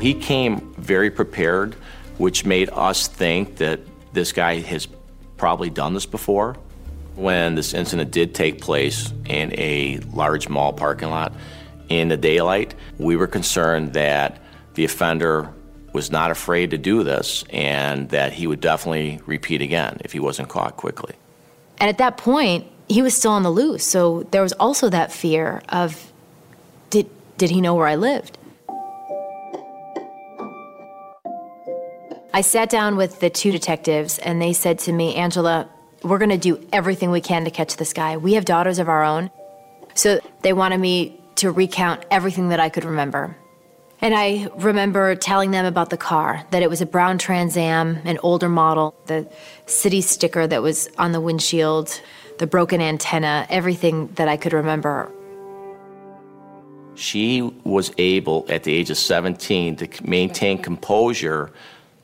He 0.00 0.14
came 0.14 0.74
very 0.76 1.10
prepared, 1.10 1.74
which 2.16 2.46
made 2.46 2.70
us 2.70 3.06
think 3.06 3.56
that 3.56 3.80
this 4.14 4.32
guy 4.32 4.60
has 4.60 4.88
probably 5.36 5.68
done 5.68 5.92
this 5.92 6.06
before. 6.06 6.56
When 7.16 7.54
this 7.54 7.74
incident 7.74 8.12
did 8.12 8.34
take 8.34 8.62
place 8.62 9.12
in 9.26 9.52
a 9.58 9.98
large 10.14 10.48
mall 10.48 10.72
parking 10.72 11.10
lot 11.10 11.34
in 11.90 12.08
the 12.08 12.16
daylight, 12.16 12.74
we 12.96 13.16
were 13.16 13.26
concerned 13.26 13.92
that 13.92 14.40
the 14.78 14.84
offender 14.84 15.52
was 15.92 16.12
not 16.12 16.30
afraid 16.30 16.70
to 16.70 16.78
do 16.78 17.02
this 17.02 17.42
and 17.50 18.10
that 18.10 18.32
he 18.32 18.46
would 18.46 18.60
definitely 18.60 19.20
repeat 19.26 19.60
again 19.60 19.98
if 20.04 20.12
he 20.12 20.20
wasn't 20.20 20.48
caught 20.48 20.76
quickly. 20.76 21.16
And 21.78 21.90
at 21.90 21.98
that 21.98 22.16
point, 22.16 22.64
he 22.88 23.02
was 23.02 23.12
still 23.12 23.32
on 23.32 23.42
the 23.42 23.50
loose, 23.50 23.84
so 23.84 24.22
there 24.30 24.40
was 24.40 24.52
also 24.52 24.88
that 24.90 25.10
fear 25.10 25.62
of 25.68 26.12
did 26.90 27.10
did 27.38 27.50
he 27.50 27.60
know 27.60 27.74
where 27.74 27.88
I 27.88 27.96
lived? 27.96 28.38
I 32.32 32.40
sat 32.42 32.70
down 32.70 32.96
with 32.96 33.18
the 33.18 33.30
two 33.30 33.50
detectives 33.50 34.20
and 34.20 34.40
they 34.40 34.52
said 34.52 34.78
to 34.80 34.92
me, 34.92 35.16
Angela, 35.16 35.68
we're 36.04 36.18
going 36.18 36.30
to 36.30 36.38
do 36.38 36.64
everything 36.72 37.10
we 37.10 37.20
can 37.20 37.44
to 37.46 37.50
catch 37.50 37.76
this 37.78 37.92
guy. 37.92 38.16
We 38.16 38.34
have 38.34 38.44
daughters 38.44 38.78
of 38.78 38.88
our 38.88 39.02
own. 39.02 39.32
So 39.94 40.20
they 40.42 40.52
wanted 40.52 40.78
me 40.78 41.20
to 41.36 41.50
recount 41.50 42.04
everything 42.12 42.50
that 42.50 42.60
I 42.60 42.68
could 42.68 42.84
remember. 42.84 43.36
And 44.00 44.14
I 44.14 44.48
remember 44.56 45.16
telling 45.16 45.50
them 45.50 45.64
about 45.64 45.90
the 45.90 45.96
car, 45.96 46.44
that 46.50 46.62
it 46.62 46.70
was 46.70 46.80
a 46.80 46.86
brown 46.86 47.18
Trans 47.18 47.56
Am, 47.56 47.98
an 48.04 48.18
older 48.22 48.48
model, 48.48 48.94
the 49.06 49.28
city 49.66 50.00
sticker 50.02 50.46
that 50.46 50.62
was 50.62 50.88
on 50.98 51.10
the 51.10 51.20
windshield, 51.20 52.00
the 52.38 52.46
broken 52.46 52.80
antenna, 52.80 53.44
everything 53.50 54.06
that 54.14 54.28
I 54.28 54.36
could 54.36 54.52
remember. 54.52 55.10
She 56.94 57.42
was 57.64 57.92
able, 57.98 58.46
at 58.48 58.62
the 58.62 58.72
age 58.72 58.90
of 58.90 58.98
17, 58.98 59.76
to 59.76 60.08
maintain 60.08 60.62
composure 60.62 61.52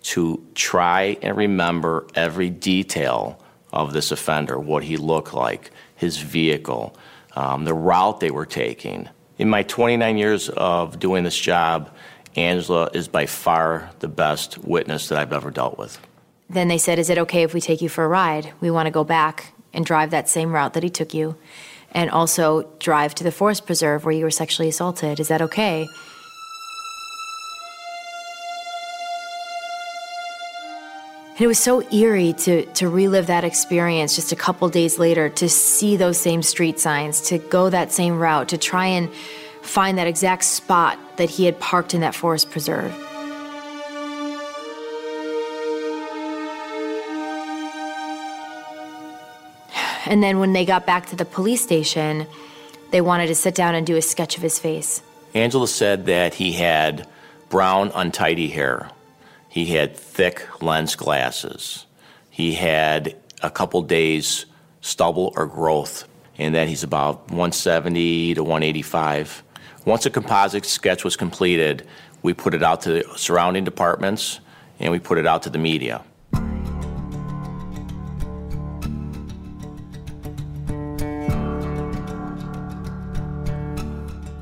to 0.02 0.44
try 0.54 1.16
and 1.22 1.36
remember 1.36 2.06
every 2.14 2.50
detail 2.50 3.40
of 3.72 3.92
this 3.92 4.10
offender 4.10 4.58
what 4.58 4.82
he 4.82 4.96
looked 4.96 5.32
like, 5.32 5.70
his 5.96 6.18
vehicle, 6.18 6.96
um, 7.36 7.64
the 7.64 7.74
route 7.74 8.20
they 8.20 8.30
were 8.30 8.46
taking. 8.46 9.08
In 9.38 9.48
my 9.48 9.62
29 9.64 10.16
years 10.16 10.48
of 10.48 10.98
doing 10.98 11.24
this 11.24 11.36
job, 11.36 11.90
Angela 12.36 12.90
is 12.92 13.08
by 13.08 13.26
far 13.26 13.90
the 14.00 14.08
best 14.08 14.58
witness 14.58 15.08
that 15.08 15.18
I've 15.18 15.32
ever 15.32 15.50
dealt 15.50 15.78
with. 15.78 15.98
Then 16.48 16.68
they 16.68 16.78
said, 16.78 16.98
Is 16.98 17.10
it 17.10 17.18
okay 17.18 17.42
if 17.42 17.54
we 17.54 17.60
take 17.60 17.82
you 17.82 17.88
for 17.88 18.04
a 18.04 18.08
ride? 18.08 18.52
We 18.60 18.70
want 18.70 18.86
to 18.86 18.90
go 18.90 19.04
back 19.04 19.52
and 19.72 19.84
drive 19.84 20.10
that 20.10 20.28
same 20.28 20.52
route 20.52 20.74
that 20.74 20.82
he 20.82 20.90
took 20.90 21.14
you, 21.14 21.36
and 21.90 22.10
also 22.10 22.70
drive 22.78 23.14
to 23.16 23.24
the 23.24 23.32
forest 23.32 23.66
preserve 23.66 24.04
where 24.04 24.14
you 24.14 24.24
were 24.24 24.30
sexually 24.30 24.68
assaulted. 24.68 25.18
Is 25.18 25.28
that 25.28 25.42
okay? 25.42 25.88
And 31.36 31.42
it 31.42 31.48
was 31.48 31.58
so 31.58 31.82
eerie 31.90 32.32
to, 32.32 32.64
to 32.74 32.88
relive 32.88 33.26
that 33.26 33.42
experience 33.42 34.14
just 34.14 34.30
a 34.30 34.36
couple 34.36 34.68
days 34.68 35.00
later, 35.00 35.28
to 35.30 35.48
see 35.48 35.96
those 35.96 36.16
same 36.16 36.44
street 36.44 36.78
signs, 36.78 37.20
to 37.22 37.38
go 37.38 37.68
that 37.70 37.90
same 37.90 38.20
route, 38.20 38.50
to 38.50 38.58
try 38.58 38.86
and 38.86 39.12
find 39.60 39.98
that 39.98 40.06
exact 40.06 40.44
spot 40.44 40.96
that 41.16 41.28
he 41.28 41.44
had 41.44 41.58
parked 41.58 41.92
in 41.92 42.02
that 42.02 42.14
forest 42.14 42.52
preserve. 42.52 42.94
And 50.06 50.22
then 50.22 50.38
when 50.38 50.52
they 50.52 50.64
got 50.64 50.86
back 50.86 51.06
to 51.06 51.16
the 51.16 51.24
police 51.24 51.62
station, 51.62 52.28
they 52.92 53.00
wanted 53.00 53.26
to 53.26 53.34
sit 53.34 53.56
down 53.56 53.74
and 53.74 53.84
do 53.84 53.96
a 53.96 54.02
sketch 54.02 54.36
of 54.36 54.42
his 54.42 54.60
face. 54.60 55.02
Angela 55.34 55.66
said 55.66 56.06
that 56.06 56.34
he 56.34 56.52
had 56.52 57.08
brown, 57.48 57.90
untidy 57.92 58.46
hair. 58.46 58.90
He 59.54 59.66
had 59.66 59.96
thick 59.96 60.48
lens 60.60 60.96
glasses. 60.96 61.86
He 62.28 62.54
had 62.54 63.14
a 63.40 63.48
couple 63.48 63.82
days 63.82 64.46
stubble 64.80 65.32
or 65.36 65.46
growth, 65.46 66.08
and 66.36 66.56
that 66.56 66.66
he's 66.66 66.82
about 66.82 67.28
170 67.28 68.34
to 68.34 68.42
185. 68.42 69.44
Once 69.84 70.06
a 70.06 70.10
composite 70.10 70.66
sketch 70.66 71.04
was 71.04 71.14
completed, 71.14 71.86
we 72.22 72.34
put 72.34 72.52
it 72.52 72.64
out 72.64 72.80
to 72.80 72.90
the 72.94 73.04
surrounding 73.16 73.62
departments 73.62 74.40
and 74.80 74.90
we 74.90 74.98
put 74.98 75.18
it 75.18 75.26
out 75.28 75.44
to 75.44 75.50
the 75.50 75.58
media. 75.58 76.02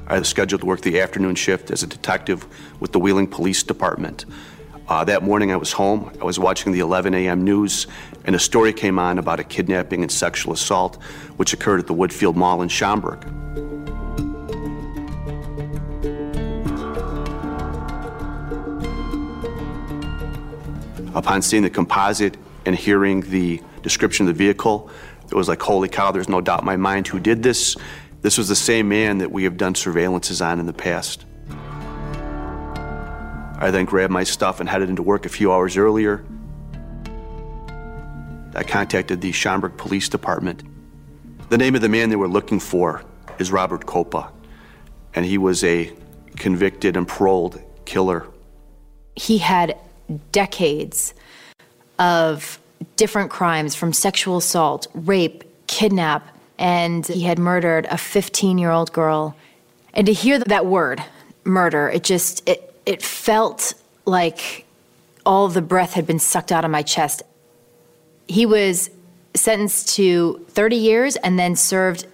I 0.07 0.18
was 0.18 0.29
scheduled 0.29 0.62
to 0.62 0.66
work 0.66 0.81
the 0.81 1.01
afternoon 1.01 1.35
shift 1.35 1.70
as 1.70 1.83
a 1.83 1.87
detective 1.87 2.46
with 2.81 2.92
the 2.92 2.98
Wheeling 2.98 3.27
Police 3.27 3.62
Department. 3.62 4.25
Uh, 4.88 5.05
that 5.05 5.23
morning 5.23 5.53
I 5.53 5.57
was 5.57 5.73
home. 5.73 6.12
I 6.21 6.25
was 6.25 6.38
watching 6.38 6.73
the 6.73 6.81
11 6.81 7.14
a.m. 7.14 7.45
news, 7.45 7.87
and 8.25 8.35
a 8.35 8.38
story 8.38 8.73
came 8.73 8.99
on 8.99 9.18
about 9.18 9.38
a 9.38 9.45
kidnapping 9.45 10.03
and 10.03 10.11
sexual 10.11 10.53
assault 10.53 11.01
which 11.37 11.53
occurred 11.53 11.81
at 11.81 11.87
the 11.87 11.95
Woodfield 11.95 12.35
Mall 12.35 12.62
in 12.62 12.68
Schaumburg. 12.68 13.23
Upon 21.14 21.42
seeing 21.42 21.62
the 21.62 21.71
composite 21.71 22.37
and 22.66 22.75
hearing 22.75 23.21
the 23.21 23.62
description 23.83 24.27
of 24.27 24.35
the 24.35 24.38
vehicle, 24.45 24.90
it 25.25 25.35
was 25.35 25.49
like, 25.49 25.62
holy 25.62 25.88
cow, 25.88 26.11
there's 26.11 26.29
no 26.29 26.40
doubt 26.40 26.61
in 26.61 26.66
my 26.66 26.77
mind 26.77 27.07
who 27.07 27.21
did 27.21 27.42
this. 27.42 27.77
This 28.23 28.37
was 28.37 28.49
the 28.49 28.57
same 28.57 28.88
man 28.88 29.18
that 29.18 29.31
we 29.31 29.45
have 29.45 29.57
done 29.57 29.75
surveillances 29.75 30.45
on 30.45 30.59
in 30.59 30.66
the 30.66 30.73
past. 30.73 31.25
I 33.62 33.70
then 33.70 33.85
grabbed 33.85 34.12
my 34.12 34.25
stuff 34.25 34.59
and 34.59 34.68
headed 34.68 34.90
into 34.90 35.05
work 35.05 35.25
a 35.25 35.29
few 35.29 35.53
hours 35.53 35.77
earlier. 35.77 36.25
I 38.57 38.64
contacted 38.64 39.20
the 39.20 39.31
Schaumburg 39.31 39.77
Police 39.77 40.09
Department. 40.09 40.64
The 41.48 41.59
name 41.59 41.77
of 41.77 41.81
the 41.81 41.88
man 41.88 42.11
they 42.11 42.16
were 42.16 42.27
looking 42.27 42.59
for 42.59 43.05
is 43.38 43.53
Robert 43.53 43.87
Copa, 43.87 44.33
and 45.14 45.25
he 45.25 45.38
was 45.38 45.62
a 45.62 45.92
convicted 46.35 46.96
and 46.96 47.07
paroled 47.07 47.62
killer. 47.85 48.27
He 49.14 49.38
had 49.38 49.79
decades 50.33 51.14
of 52.01 52.59
different 52.96 53.31
crimes 53.31 53.77
from 53.77 53.92
sexual 53.92 54.38
assault, 54.38 54.88
rape, 54.92 55.44
kidnap, 55.68 56.37
and 56.59 57.07
he 57.07 57.22
had 57.22 57.38
murdered 57.38 57.87
a 57.90 57.96
15 57.96 58.59
year 58.59 58.72
old 58.72 58.92
girl. 58.92 59.37
And 59.94 60.05
to 60.09 60.12
hear 60.12 60.40
that 60.40 60.66
word, 60.66 61.01
murder, 61.44 61.88
it 61.88 62.03
just, 62.03 62.48
it, 62.48 62.70
it 62.87 63.03
felt 63.03 63.75
like 64.05 64.66
all 65.25 65.49
the 65.49 65.62
breath 65.62 65.92
had 65.92 66.07
been 66.07 66.18
sucked 66.18 66.53
out 66.53 66.64
of 66.64 66.71
my 66.71 66.83
chest. 66.83 67.23
He 68.29 68.47
was 68.47 68.90
sentenced 69.35 69.95
to 69.97 70.45
30 70.49 70.77
years 70.77 71.16
and 71.16 71.38
then 71.38 71.57
served 71.57 72.07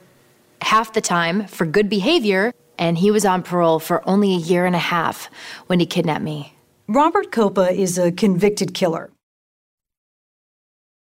half 0.62 0.92
the 0.92 1.00
time 1.00 1.46
for 1.46 1.64
good 1.64 1.88
behavior, 1.88 2.52
and 2.78 2.98
he 2.98 3.10
was 3.10 3.24
on 3.24 3.42
parole 3.42 3.78
for 3.78 4.06
only 4.08 4.34
a 4.34 4.38
year 4.38 4.66
and 4.66 4.76
a 4.76 4.80
half 4.80 5.30
when 5.66 5.80
he 5.80 5.86
kidnapped 5.86 6.22
me. 6.22 6.54
Robert 6.86 7.32
Copa 7.32 7.70
is 7.70 7.98
a 7.98 8.12
convicted 8.12 8.74
killer. 8.74 9.10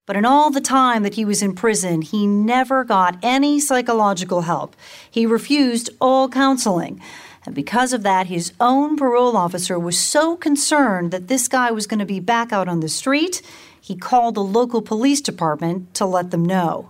But 0.05 0.15
in 0.15 0.25
all 0.25 0.49
the 0.49 0.61
time 0.61 1.03
that 1.03 1.15
he 1.15 1.25
was 1.25 1.41
in 1.41 1.53
prison, 1.53 2.01
he 2.01 2.25
never 2.25 2.85
got 2.85 3.17
any 3.21 3.59
psychological 3.59 4.41
help. 4.41 4.75
He 5.11 5.25
refused 5.25 5.89
all 5.99 6.29
counseling. 6.29 7.01
And 7.47 7.55
because 7.55 7.93
of 7.93 8.03
that, 8.03 8.27
his 8.27 8.51
own 8.59 8.97
parole 8.97 9.37
officer 9.37 9.79
was 9.79 9.97
so 9.97 10.35
concerned 10.35 11.11
that 11.11 11.29
this 11.29 11.47
guy 11.47 11.71
was 11.71 11.87
going 11.87 11.99
to 11.99 12.05
be 12.05 12.19
back 12.19 12.51
out 12.51 12.67
on 12.67 12.81
the 12.81 12.89
street, 12.89 13.41
he 13.79 13.95
called 13.95 14.35
the 14.35 14.43
local 14.43 14.81
police 14.81 15.21
department 15.21 15.93
to 15.93 16.05
let 16.05 16.31
them 16.31 16.43
know. 16.43 16.89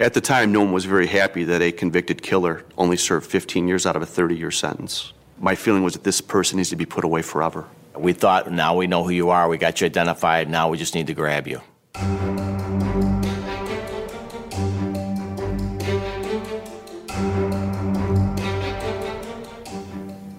At 0.00 0.14
the 0.14 0.20
time, 0.20 0.50
no 0.50 0.62
one 0.62 0.72
was 0.72 0.84
very 0.84 1.06
happy 1.06 1.44
that 1.44 1.62
a 1.62 1.70
convicted 1.70 2.22
killer 2.22 2.64
only 2.76 2.96
served 2.96 3.30
15 3.30 3.68
years 3.68 3.86
out 3.86 3.94
of 3.94 4.02
a 4.02 4.06
30 4.06 4.34
year 4.36 4.50
sentence. 4.50 5.12
My 5.38 5.54
feeling 5.54 5.84
was 5.84 5.92
that 5.92 6.02
this 6.02 6.20
person 6.20 6.56
needs 6.56 6.70
to 6.70 6.76
be 6.76 6.86
put 6.86 7.04
away 7.04 7.22
forever. 7.22 7.64
We 7.96 8.14
thought, 8.14 8.50
now 8.50 8.74
we 8.74 8.88
know 8.88 9.04
who 9.04 9.10
you 9.10 9.30
are, 9.30 9.48
we 9.48 9.58
got 9.58 9.80
you 9.80 9.84
identified, 9.84 10.50
now 10.50 10.70
we 10.70 10.76
just 10.76 10.96
need 10.96 11.06
to 11.06 11.14
grab 11.14 11.46
you. 11.46 11.60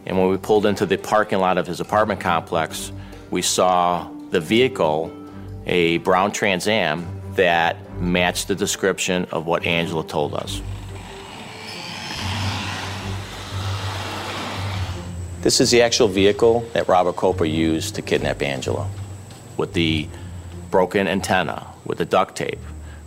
And 0.06 0.18
when 0.18 0.30
we 0.30 0.38
pulled 0.38 0.66
into 0.66 0.86
the 0.86 0.98
parking 0.98 1.40
lot 1.40 1.58
of 1.58 1.66
his 1.66 1.80
apartment 1.80 2.20
complex, 2.20 2.92
we 3.32 3.42
saw 3.42 4.08
the 4.30 4.40
vehicle, 4.40 5.12
a 5.66 5.98
brown 6.00 6.32
Trans 6.32 6.68
Am, 6.68 7.06
that 7.34 7.78
matched 8.00 8.48
the 8.48 8.56
description 8.56 9.26
of 9.32 9.46
what 9.46 9.66
Angela 9.66 10.06
told 10.06 10.34
us. 10.34 10.62
This 15.42 15.62
is 15.62 15.70
the 15.70 15.82
actual 15.82 16.08
vehicle 16.08 16.68
that 16.74 16.88
Robert 16.88 17.16
Copa 17.16 17.48
used 17.48 17.96
to 17.96 18.02
kidnap 18.02 18.42
Angela. 18.42 18.90
With 19.58 19.74
the 19.74 20.08
broken 20.72 21.08
antenna, 21.08 21.68
with 21.86 22.00
the 22.00 22.06
duct 22.06 22.36
tape, 22.36 22.60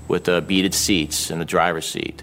with 0.06 0.24
the 0.24 0.40
beaded 0.40 0.72
seats 0.72 1.30
in 1.30 1.38
the 1.38 1.44
driver's 1.44 1.86
seat, 1.86 2.22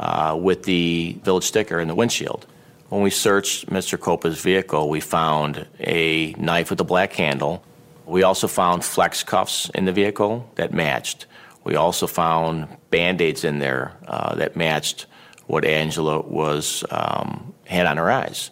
uh, 0.00 0.36
with 0.38 0.64
the 0.64 1.16
village 1.22 1.44
sticker 1.44 1.80
in 1.80 1.88
the 1.88 1.94
windshield. 1.94 2.46
When 2.92 3.00
we 3.00 3.08
searched 3.08 3.70
Mr. 3.70 3.98
Copa's 3.98 4.42
vehicle, 4.42 4.90
we 4.90 5.00
found 5.00 5.66
a 5.80 6.34
knife 6.34 6.68
with 6.68 6.78
a 6.78 6.84
black 6.84 7.14
handle. 7.14 7.64
We 8.04 8.22
also 8.22 8.46
found 8.46 8.84
flex 8.84 9.22
cuffs 9.22 9.70
in 9.70 9.86
the 9.86 9.92
vehicle 9.92 10.46
that 10.56 10.74
matched. 10.74 11.24
We 11.64 11.74
also 11.74 12.06
found 12.06 12.68
band 12.90 13.22
aids 13.22 13.44
in 13.44 13.60
there 13.60 13.96
uh, 14.06 14.34
that 14.34 14.56
matched 14.56 15.06
what 15.46 15.64
Angela 15.64 16.20
was 16.20 16.84
um, 16.90 17.54
had 17.64 17.86
on 17.86 17.96
her 17.96 18.10
eyes. 18.10 18.50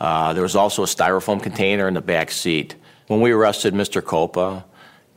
Uh, 0.00 0.32
there 0.32 0.42
was 0.42 0.56
also 0.56 0.84
a 0.84 0.86
styrofoam 0.86 1.42
container 1.42 1.86
in 1.86 1.92
the 1.92 2.00
back 2.00 2.30
seat. 2.30 2.74
When 3.08 3.20
we 3.20 3.32
arrested 3.32 3.74
Mr. 3.74 4.02
Copa, 4.02 4.64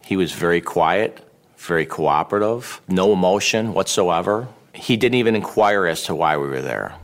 he 0.04 0.18
was 0.18 0.34
very 0.34 0.60
quiet, 0.60 1.26
very 1.56 1.86
cooperative, 1.86 2.82
no 2.90 3.14
emotion 3.14 3.74
whatsoever. 3.74 4.50
He 4.74 4.98
didn't 4.98 5.16
even 5.16 5.34
inquire 5.34 5.86
as 5.86 6.04
to 6.08 6.14
why 6.14 6.36
we 6.36 6.50
were 6.50 6.62
there. 6.62 7.00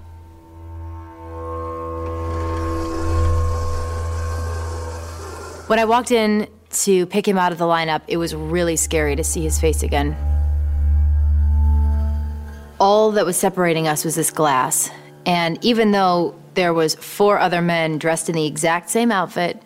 When 5.72 5.80
I 5.80 5.86
walked 5.86 6.12
in 6.12 6.50
to 6.84 7.06
pick 7.06 7.26
him 7.26 7.38
out 7.38 7.54
of 7.54 7.58
the 7.58 7.64
lineup, 7.64 8.02
it 8.10 8.18
was 8.18 8.36
really 8.36 8.76
scary 8.76 9.16
to 9.16 9.24
see 9.24 9.42
his 9.42 9.58
face 9.58 9.84
again. 9.84 10.18
All 12.78 13.12
that 13.12 13.26
was 13.26 13.38
separating 13.38 13.88
us 13.88 14.04
was 14.04 14.16
this 14.16 14.32
glass. 14.32 14.92
And 15.26 15.64
even 15.64 15.92
though 15.92 16.36
there 16.56 16.74
was 16.74 16.96
four 16.96 17.40
other 17.40 17.62
men 17.62 18.00
dressed 18.00 18.28
in 18.28 18.36
the 18.36 18.46
exact 18.46 18.90
same 18.90 19.14
outfit, 19.14 19.64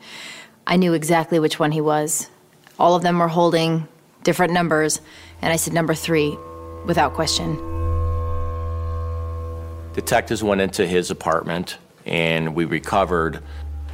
I 0.68 0.76
knew 0.76 0.94
exactly 0.94 1.40
which 1.40 1.58
one 1.58 1.72
he 1.72 1.82
was. 1.82 2.30
All 2.78 2.94
of 2.94 3.02
them 3.02 3.18
were 3.18 3.28
holding 3.28 3.88
different 4.22 4.54
numbers, 4.54 5.02
and 5.42 5.52
I 5.52 5.56
said 5.56 5.74
number 5.74 5.96
3 5.96 6.38
without 6.86 7.16
question. 7.16 7.56
Detectives 9.94 10.44
went 10.44 10.62
into 10.62 10.86
his 10.86 11.10
apartment 11.10 11.80
and 12.06 12.54
we 12.54 12.66
recovered 12.66 13.42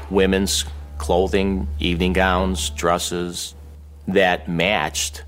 women's 0.10 0.66
clothing, 1.02 1.68
evening 1.80 2.14
gowns, 2.14 2.70
dresses 2.70 3.56
that 4.08 4.48
matched 4.48 5.24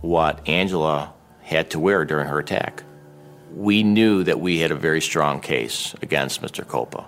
what 0.00 0.46
Angela 0.48 1.14
had 1.42 1.70
to 1.70 1.78
wear 1.78 2.04
during 2.04 2.26
her 2.26 2.40
attack. 2.40 2.82
We 3.54 3.84
knew 3.84 4.24
that 4.24 4.40
we 4.40 4.58
had 4.58 4.72
a 4.72 4.74
very 4.74 5.00
strong 5.00 5.40
case 5.40 5.94
against 6.02 6.42
Mr. 6.42 6.66
Copa. 6.66 7.06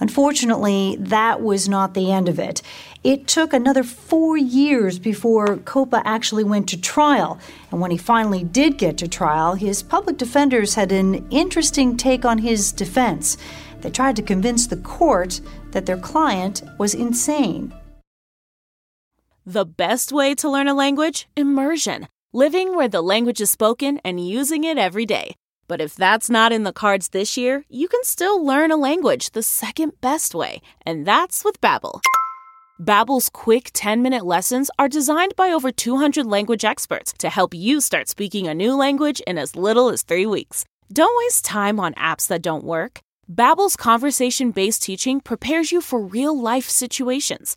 Unfortunately, 0.00 0.96
that 0.98 1.42
was 1.42 1.68
not 1.68 1.94
the 1.94 2.10
end 2.10 2.28
of 2.28 2.40
it. 2.40 2.60
It 3.04 3.28
took 3.28 3.52
another 3.52 3.84
four 3.84 4.36
years 4.36 4.98
before 4.98 5.58
Copa 5.58 6.02
actually 6.04 6.42
went 6.42 6.68
to 6.70 6.80
trial. 6.80 7.38
And 7.70 7.80
when 7.80 7.92
he 7.92 7.96
finally 7.96 8.42
did 8.42 8.78
get 8.78 8.98
to 8.98 9.06
trial, 9.06 9.54
his 9.54 9.80
public 9.80 10.16
defenders 10.16 10.74
had 10.74 10.90
an 10.90 11.24
interesting 11.30 11.96
take 11.96 12.24
on 12.24 12.38
his 12.38 12.72
defense. 12.72 13.36
They 13.82 13.90
tried 13.90 14.16
to 14.16 14.22
convince 14.22 14.66
the 14.66 14.76
court 14.76 15.40
that 15.72 15.86
their 15.86 15.98
client 15.98 16.62
was 16.78 16.94
insane. 16.94 17.74
The 19.44 19.66
best 19.66 20.12
way 20.12 20.34
to 20.36 20.48
learn 20.48 20.68
a 20.68 20.74
language? 20.74 21.26
Immersion. 21.36 22.06
Living 22.32 22.76
where 22.76 22.88
the 22.88 23.02
language 23.02 23.40
is 23.40 23.50
spoken 23.50 24.00
and 24.04 24.24
using 24.26 24.62
it 24.64 24.78
every 24.78 25.04
day. 25.04 25.34
But 25.68 25.80
if 25.80 25.94
that's 25.94 26.30
not 26.30 26.52
in 26.52 26.62
the 26.62 26.72
cards 26.72 27.08
this 27.08 27.36
year, 27.36 27.64
you 27.68 27.88
can 27.88 28.04
still 28.04 28.44
learn 28.44 28.70
a 28.70 28.76
language 28.76 29.30
the 29.30 29.42
second 29.42 30.00
best 30.00 30.34
way, 30.34 30.60
and 30.86 31.06
that's 31.06 31.44
with 31.44 31.60
Babbel. 31.60 32.00
Babbel's 32.80 33.28
quick 33.28 33.70
10-minute 33.72 34.24
lessons 34.24 34.70
are 34.78 34.88
designed 34.88 35.34
by 35.36 35.50
over 35.50 35.70
200 35.70 36.26
language 36.26 36.64
experts 36.64 37.12
to 37.18 37.28
help 37.28 37.54
you 37.54 37.80
start 37.80 38.08
speaking 38.08 38.48
a 38.48 38.54
new 38.54 38.74
language 38.74 39.20
in 39.26 39.38
as 39.38 39.56
little 39.56 39.88
as 39.88 40.02
3 40.02 40.26
weeks. 40.26 40.64
Don't 40.92 41.16
waste 41.24 41.44
time 41.44 41.80
on 41.80 41.94
apps 41.94 42.26
that 42.28 42.42
don't 42.42 42.64
work. 42.64 43.00
Babbel's 43.30 43.76
conversation-based 43.76 44.82
teaching 44.82 45.20
prepares 45.20 45.70
you 45.70 45.80
for 45.80 46.00
real-life 46.00 46.68
situations. 46.68 47.56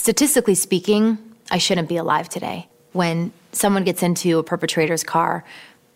statistically 0.00 0.54
speaking, 0.54 1.18
I 1.50 1.58
shouldn't 1.58 1.86
be 1.88 1.98
alive 1.98 2.26
today. 2.26 2.68
When 2.92 3.34
someone 3.52 3.84
gets 3.84 4.02
into 4.02 4.38
a 4.38 4.42
perpetrator's 4.42 5.04
car, 5.04 5.44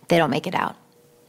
they 0.09 0.19
don't 0.19 0.29
make 0.29 0.47
it 0.47 0.55
out. 0.55 0.77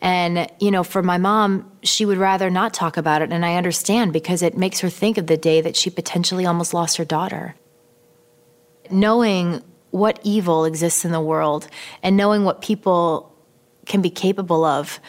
And, 0.01 0.51
you 0.59 0.71
know, 0.71 0.83
for 0.83 1.01
my 1.01 1.17
mom, 1.17 1.71
she 1.83 2.05
would 2.05 2.17
rather 2.17 2.49
not 2.49 2.73
talk 2.73 2.97
about 2.97 3.21
it. 3.21 3.31
And 3.31 3.45
I 3.45 3.55
understand 3.55 4.11
because 4.11 4.41
it 4.41 4.57
makes 4.57 4.81
her 4.81 4.89
think 4.89 5.17
of 5.17 5.27
the 5.27 5.37
day 5.37 5.61
that 5.61 5.77
she 5.77 5.89
potentially 5.89 6.45
almost 6.45 6.73
lost 6.73 6.97
her 6.97 7.05
daughter. 7.05 7.55
Knowing 8.91 9.63
what 9.91 10.19
evil 10.23 10.65
exists 10.65 11.05
in 11.05 11.13
the 11.13 11.21
world 11.21 11.69
and 12.03 12.17
knowing 12.17 12.43
what 12.43 12.61
people 12.61 13.33
can 13.85 14.01
be 14.01 14.09
capable 14.09 14.65
of 14.65 14.99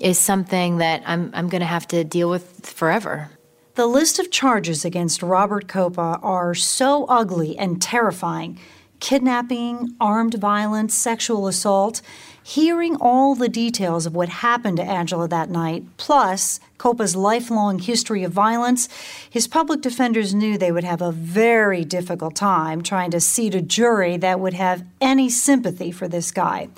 is 0.00 0.18
something 0.18 0.78
that 0.78 1.04
I'm, 1.06 1.30
I'm 1.34 1.48
going 1.48 1.60
to 1.60 1.66
have 1.66 1.86
to 1.88 2.02
deal 2.02 2.28
with 2.28 2.66
forever. 2.66 3.30
The 3.74 3.86
list 3.86 4.18
of 4.18 4.30
charges 4.30 4.84
against 4.84 5.22
Robert 5.22 5.66
Copa 5.66 6.18
are 6.22 6.54
so 6.54 7.06
ugly 7.06 7.56
and 7.56 7.80
terrifying 7.80 8.58
kidnapping, 9.02 9.96
armed 10.00 10.34
violence, 10.34 10.94
sexual 10.94 11.48
assault. 11.48 12.00
Hearing 12.40 12.96
all 13.00 13.34
the 13.34 13.48
details 13.48 14.06
of 14.06 14.14
what 14.14 14.28
happened 14.28 14.76
to 14.76 14.84
Angela 14.84 15.26
that 15.26 15.50
night, 15.50 15.84
plus 15.96 16.60
Copa's 16.78 17.16
lifelong 17.16 17.80
history 17.80 18.22
of 18.22 18.30
violence, 18.30 18.88
his 19.28 19.48
public 19.48 19.80
defenders 19.80 20.36
knew 20.36 20.56
they 20.56 20.70
would 20.70 20.84
have 20.84 21.02
a 21.02 21.10
very 21.10 21.84
difficult 21.84 22.36
time 22.36 22.80
trying 22.80 23.10
to 23.10 23.18
seat 23.18 23.56
a 23.56 23.60
jury 23.60 24.16
that 24.18 24.38
would 24.38 24.54
have 24.54 24.84
any 25.00 25.28
sympathy 25.28 25.90
for 25.90 26.06
this 26.06 26.30
guy. 26.30 26.68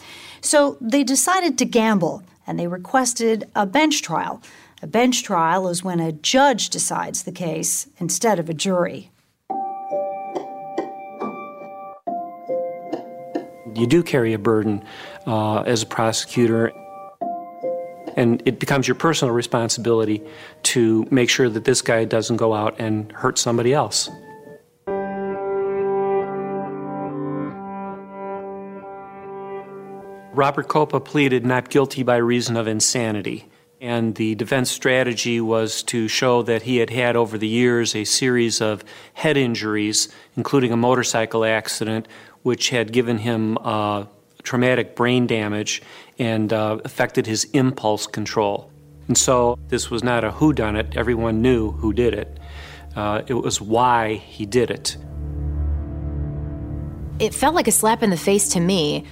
So 0.40 0.78
they 0.80 1.04
decided 1.04 1.58
to 1.58 1.66
gamble 1.66 2.22
and 2.46 2.58
they 2.58 2.68
requested 2.68 3.50
a 3.54 3.66
bench 3.66 4.00
trial. 4.00 4.40
A 4.82 4.86
bench 4.86 5.22
trial 5.22 5.68
is 5.68 5.82
when 5.82 6.00
a 6.00 6.12
judge 6.12 6.68
decides 6.68 7.22
the 7.22 7.32
case 7.32 7.88
instead 7.98 8.38
of 8.38 8.50
a 8.50 8.54
jury. 8.54 9.10
You 13.74 13.86
do 13.88 14.02
carry 14.02 14.32
a 14.32 14.38
burden 14.38 14.84
uh, 15.26 15.62
as 15.62 15.82
a 15.82 15.86
prosecutor, 15.86 16.72
and 18.16 18.42
it 18.46 18.60
becomes 18.60 18.86
your 18.86 18.94
personal 18.94 19.34
responsibility 19.34 20.22
to 20.64 21.06
make 21.10 21.28
sure 21.28 21.48
that 21.48 21.64
this 21.64 21.82
guy 21.82 22.04
doesn't 22.04 22.36
go 22.36 22.54
out 22.54 22.78
and 22.78 23.10
hurt 23.12 23.38
somebody 23.38 23.72
else. 23.72 24.08
Robert 30.34 30.66
Copa 30.66 31.00
pleaded 31.00 31.46
not 31.46 31.68
guilty 31.68 32.02
by 32.02 32.16
reason 32.16 32.56
of 32.56 32.66
insanity. 32.66 33.48
And 33.84 34.14
the 34.14 34.34
defense 34.34 34.70
strategy 34.70 35.42
was 35.42 35.82
to 35.82 36.08
show 36.08 36.40
that 36.44 36.62
he 36.62 36.78
had 36.78 36.88
had 36.88 37.16
over 37.16 37.36
the 37.36 37.46
years 37.46 37.94
a 37.94 38.04
series 38.04 38.62
of 38.62 38.82
head 39.12 39.36
injuries, 39.36 40.08
including 40.38 40.72
a 40.72 40.76
motorcycle 40.76 41.44
accident, 41.44 42.08
which 42.44 42.70
had 42.70 42.92
given 42.92 43.18
him 43.18 43.58
uh, 43.58 44.06
traumatic 44.42 44.96
brain 44.96 45.26
damage 45.26 45.82
and 46.18 46.50
uh, 46.50 46.78
affected 46.82 47.26
his 47.26 47.44
impulse 47.52 48.06
control. 48.06 48.70
And 49.06 49.18
so 49.18 49.58
this 49.68 49.90
was 49.90 50.02
not 50.02 50.24
a 50.24 50.30
who 50.30 50.54
done 50.54 50.76
it; 50.76 50.96
everyone 50.96 51.42
knew 51.42 51.72
who 51.72 51.92
did 51.92 52.14
it. 52.14 52.38
Uh, 52.96 53.20
it 53.26 53.34
was 53.34 53.60
why 53.60 54.14
he 54.14 54.46
did 54.46 54.70
it. 54.70 54.96
It 57.18 57.34
felt 57.34 57.54
like 57.54 57.68
a 57.68 57.72
slap 57.72 58.02
in 58.02 58.08
the 58.08 58.16
face 58.16 58.48
to 58.54 58.60
me 58.60 59.04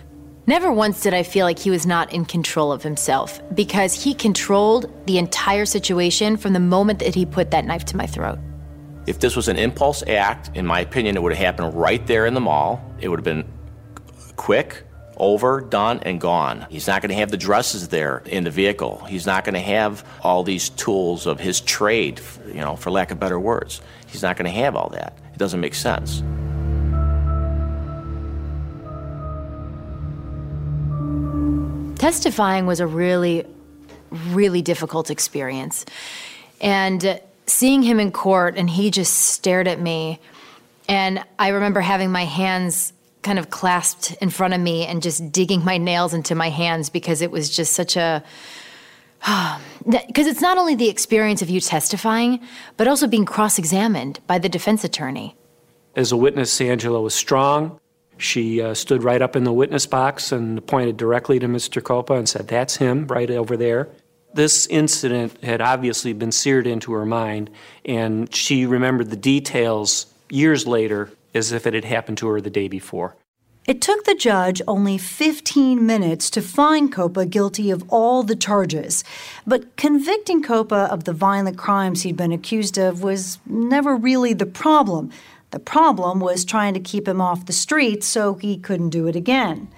Never 0.45 0.73
once 0.73 1.01
did 1.01 1.15
I 1.15 1.23
feel 1.23 1.47
like 1.47 1.61
he 1.61 1.71
was 1.71 1.87
not 1.87 2.13
in 2.13 2.25
control 2.25 2.73
of 2.73 2.83
himself 2.83 3.41
because 3.55 4.03
he 4.03 4.13
controlled 4.13 4.91
the 5.07 5.19
entire 5.19 5.65
situation 5.65 6.37
from 6.37 6.53
the 6.53 6.59
moment 6.59 6.99
that 6.99 7.15
he 7.15 7.25
put 7.25 7.53
that 7.53 7.65
knife 7.65 7.85
to 7.87 7.97
my 7.97 8.09
throat. 8.09 8.41
If 9.07 9.21
this 9.21 9.37
was 9.37 9.47
an 9.47 9.57
impulse 9.57 10.03
act, 10.09 10.51
in 10.57 10.67
my 10.67 10.81
opinion, 10.81 11.17
it 11.17 11.23
would 11.23 11.33
have 11.33 11.45
happened 11.45 11.75
right 11.75 12.05
there 12.09 12.27
in 12.27 12.35
the 12.35 12.41
mall. 12.41 12.85
It 12.99 13.09
would 13.09 13.21
have 13.21 13.25
been 13.25 13.49
quick, 14.35 14.83
over, 15.17 15.61
done, 15.61 16.01
and 16.01 16.21
gone. 16.21 16.67
He's 16.69 16.89
not 16.89 17.03
going 17.03 17.11
to 17.11 17.17
have 17.17 17.31
the 17.31 17.37
dresses 17.37 17.87
there 17.87 18.25
in 18.27 18.43
the 18.43 18.51
vehicle. 18.51 19.05
He's 19.09 19.27
not 19.27 19.45
going 19.45 19.55
to 19.55 19.61
have 19.61 20.05
all 20.23 20.43
these 20.43 20.71
tools 20.71 21.25
of 21.25 21.39
his 21.39 21.61
trade, 21.61 22.21
you 22.49 22.55
know, 22.55 22.75
for 22.75 22.91
lack 22.91 23.13
of 23.13 23.21
better 23.21 23.39
words. 23.39 23.81
He's 24.09 24.23
not 24.23 24.37
going 24.37 24.53
to 24.53 24.59
have 24.61 24.75
all 24.75 24.89
that. 24.89 25.17
It 25.33 25.39
doesn't 25.39 25.61
make 25.61 25.75
sense. 25.75 26.25
testifying 32.03 32.67
was 32.67 32.81
a 32.81 32.87
really, 32.87 33.47
really 34.11 34.61
difficult 34.61 35.09
experience. 35.09 35.87
And 36.61 37.21
seeing 37.47 37.81
him 37.85 38.01
in 38.01 38.11
court, 38.11 38.57
and 38.57 38.69
he 38.69 38.91
just 38.91 39.15
stared 39.15 39.69
at 39.69 39.79
me. 39.79 40.19
And 40.89 41.23
I 41.39 41.51
remember 41.51 41.81
having 41.81 42.11
my 42.11 42.25
hands 42.25 42.93
kind 43.23 43.39
of 43.39 43.51
clasped 43.51 44.17
in 44.21 44.31
front 44.31 44.53
of 44.53 44.61
me 44.61 44.85
and 44.85 45.01
just 45.01 45.31
digging 45.31 45.65
my 45.65 45.79
nails 45.79 46.13
into 46.13 46.35
my 46.35 46.51
hands 46.51 46.91
because 46.91 47.23
it 47.23 47.31
was 47.31 47.49
just 47.49 47.73
such 47.73 47.97
a 47.97 48.25
because 49.89 50.27
it's 50.27 50.41
not 50.41 50.59
only 50.59 50.75
the 50.75 50.89
experience 50.89 51.41
of 51.41 51.51
you 51.51 51.61
testifying, 51.61 52.41
but 52.77 52.89
also 52.89 53.07
being 53.07 53.25
cross 53.25 53.61
examined 53.61 54.19
by 54.27 54.41
the 54.41 54.49
defense 54.49 54.83
attorney. 54.83 55.37
As 55.95 56.11
a 56.11 56.17
witness, 56.17 56.61
Angela 56.61 57.01
was 57.01 57.15
strong, 57.15 57.79
she 58.23 58.63
uh, 58.63 58.75
stood 58.75 59.03
right 59.03 59.21
up 59.21 59.35
in 59.35 59.45
the 59.45 59.53
witness 59.53 59.85
box 59.85 60.31
and 60.31 60.65
pointed 60.67 60.97
directly 60.97 61.39
to 61.41 61.49
Mr. 61.49 61.83
Copa 61.83 62.15
and 62.15 62.29
said, 62.29 62.49
That's 62.49 62.77
him 62.77 63.07
right 63.09 63.31
over 63.31 63.57
there. 63.57 63.89
This 64.35 64.67
incident 64.69 65.43
had 65.43 65.61
obviously 65.61 66.13
been 66.13 66.33
seared 66.33 66.67
into 66.67 66.93
her 66.93 67.05
mind, 67.05 67.51
and 67.85 68.33
she 68.35 68.65
remembered 68.65 69.11
the 69.11 69.17
details 69.17 70.07
years 70.31 70.67
later 70.67 71.11
as 71.35 71.53
if 71.53 71.67
it 71.67 71.75
had 71.75 71.85
happened 71.85 72.19
to 72.19 72.29
her 72.29 72.41
the 72.41 72.49
day 72.49 72.69
before. 72.69 73.17
It 73.67 73.81
took 73.81 74.05
the 74.05 74.17
judge 74.17 74.61
only 74.67 74.99
15 74.99 75.87
minutes 75.87 76.31
to 76.31 76.43
find 76.43 76.93
Copa 76.93 77.27
guilty 77.27 77.71
of 77.71 77.85
all 77.89 78.25
the 78.25 78.35
charges, 78.35 79.05
but 79.47 79.77
convicting 79.77 80.43
Copa 80.43 80.89
of 80.91 81.05
the 81.05 81.13
violent 81.13 81.59
crimes 81.59 82.03
he'd 82.03 82.17
been 82.17 82.33
accused 82.33 82.77
of 82.77 83.03
was 83.03 83.39
never 83.47 83.95
really 83.95 84.33
the 84.33 84.47
problem. 84.47 85.11
The 85.53 85.61
problem 85.61 86.19
was 86.19 86.47
trying 86.47 86.73
to 86.75 86.81
keep 86.81 87.07
him 87.07 87.21
off 87.21 87.45
the 87.45 87.53
streets 87.53 88.07
so 88.07 88.35
he 88.35 88.57
couldn't 88.57 88.89
do 88.89 89.07
it 89.07 89.15
again. 89.15 89.69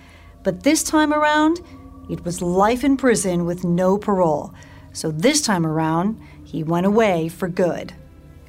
But 0.44 0.62
this 0.62 0.84
time 0.84 1.12
around, 1.12 1.60
it 2.08 2.24
was 2.24 2.40
life 2.40 2.84
in 2.84 2.96
prison 2.96 3.44
with 3.44 3.64
no 3.64 3.98
parole. 3.98 4.54
So 4.92 5.10
this 5.10 5.42
time 5.42 5.66
around, 5.66 6.20
he 6.44 6.62
went 6.62 6.86
away 6.86 7.28
for 7.28 7.48
good. 7.48 7.92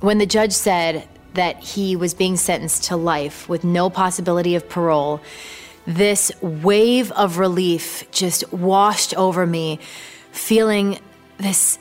When 0.02 0.20
the 0.20 0.28
judge 0.28 0.52
said 0.52 1.08
that 1.34 1.58
he 1.64 1.96
was 1.96 2.14
being 2.14 2.38
sentenced 2.38 2.84
to 2.86 2.96
life 2.96 3.50
with 3.50 3.64
no 3.64 3.90
possibility 3.90 4.54
of 4.54 4.70
parole, 4.70 5.20
this 5.88 6.32
wave 6.42 7.12
of 7.14 7.40
relief 7.40 8.04
just 8.12 8.54
washed 8.54 9.16
over 9.16 9.48
me, 9.48 9.80
feeling 10.32 11.00
this, 11.40 11.80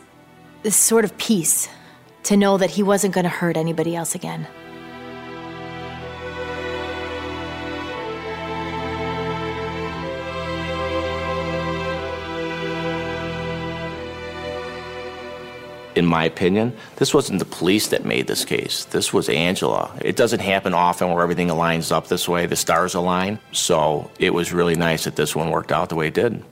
this 0.62 0.76
sort 0.76 1.04
of 1.04 1.18
peace 1.18 1.68
to 2.22 2.36
know 2.38 2.56
that 2.56 2.70
he 2.70 2.82
wasn't 2.82 3.12
going 3.12 3.24
to 3.24 3.28
hurt 3.30 3.58
anybody 3.58 3.94
else 3.94 4.14
again. 4.14 4.46
in 15.94 16.06
my 16.06 16.24
opinion, 16.24 16.76
this 16.96 17.14
wasn't 17.14 17.38
the 17.38 17.44
police 17.44 17.88
that 17.88 18.04
made 18.04 18.26
this 18.26 18.44
case. 18.44 18.84
This 18.86 19.12
was 19.12 19.28
Angela. 19.28 19.90
It 20.00 20.16
doesn't 20.16 20.40
happen 20.40 20.74
often 20.74 21.10
where 21.10 21.22
everything 21.22 21.48
aligns 21.48 21.92
up 21.92 22.08
this 22.08 22.28
way, 22.28 22.46
the 22.46 22.56
stars 22.56 22.94
align. 22.94 23.38
So 23.52 24.10
it 24.18 24.34
was 24.34 24.52
really 24.52 24.74
nice 24.74 25.04
that 25.04 25.16
this 25.16 25.34
one 25.36 25.50
worked 25.50 25.72
out 25.72 25.88
the 25.88 25.94
way 25.94 26.08
it 26.08 26.14
did. 26.14 26.42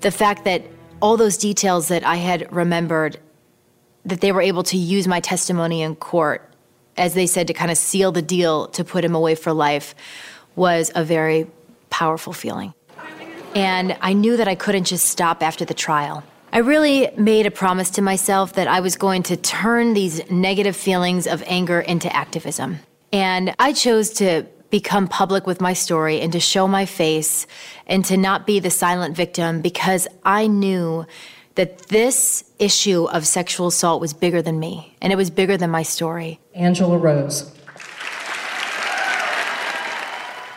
The 0.00 0.10
fact 0.10 0.44
that 0.44 0.62
all 1.02 1.16
those 1.16 1.36
details 1.36 1.88
that 1.88 2.04
I 2.04 2.16
had 2.16 2.50
remembered, 2.52 3.18
that 4.04 4.20
they 4.20 4.32
were 4.32 4.42
able 4.42 4.62
to 4.64 4.76
use 4.76 5.06
my 5.06 5.20
testimony 5.20 5.82
in 5.82 5.96
court, 5.96 6.46
as 6.96 7.14
they 7.14 7.26
said, 7.26 7.46
to 7.48 7.54
kind 7.54 7.70
of 7.70 7.78
seal 7.78 8.12
the 8.12 8.22
deal 8.22 8.68
to 8.68 8.84
put 8.84 9.04
him 9.04 9.14
away 9.14 9.34
for 9.34 9.52
life, 9.52 9.94
was 10.56 10.90
a 10.94 11.04
very 11.04 11.46
powerful 11.88 12.32
feeling. 12.32 12.74
And 13.54 13.96
I 14.00 14.12
knew 14.12 14.36
that 14.36 14.46
I 14.46 14.54
couldn't 14.54 14.84
just 14.84 15.06
stop 15.06 15.42
after 15.42 15.64
the 15.64 15.74
trial. 15.74 16.22
I 16.52 16.58
really 16.58 17.10
made 17.16 17.46
a 17.46 17.50
promise 17.50 17.90
to 17.90 18.02
myself 18.02 18.54
that 18.54 18.66
I 18.66 18.80
was 18.80 18.96
going 18.96 19.22
to 19.24 19.36
turn 19.36 19.94
these 19.94 20.28
negative 20.30 20.74
feelings 20.74 21.28
of 21.28 21.44
anger 21.46 21.80
into 21.80 22.14
activism. 22.14 22.80
And 23.12 23.54
I 23.60 23.72
chose 23.72 24.10
to 24.14 24.46
become 24.70 25.06
public 25.06 25.46
with 25.46 25.60
my 25.60 25.74
story 25.74 26.20
and 26.20 26.32
to 26.32 26.40
show 26.40 26.66
my 26.66 26.86
face 26.86 27.46
and 27.86 28.04
to 28.06 28.16
not 28.16 28.46
be 28.46 28.58
the 28.58 28.70
silent 28.70 29.16
victim 29.16 29.60
because 29.60 30.08
I 30.24 30.48
knew 30.48 31.06
that 31.54 31.78
this 31.88 32.44
issue 32.58 33.04
of 33.04 33.26
sexual 33.28 33.68
assault 33.68 34.00
was 34.00 34.12
bigger 34.12 34.42
than 34.42 34.58
me 34.58 34.96
and 35.00 35.12
it 35.12 35.16
was 35.16 35.30
bigger 35.30 35.56
than 35.56 35.70
my 35.70 35.84
story. 35.84 36.40
Angela 36.54 36.98
Rose. 36.98 37.52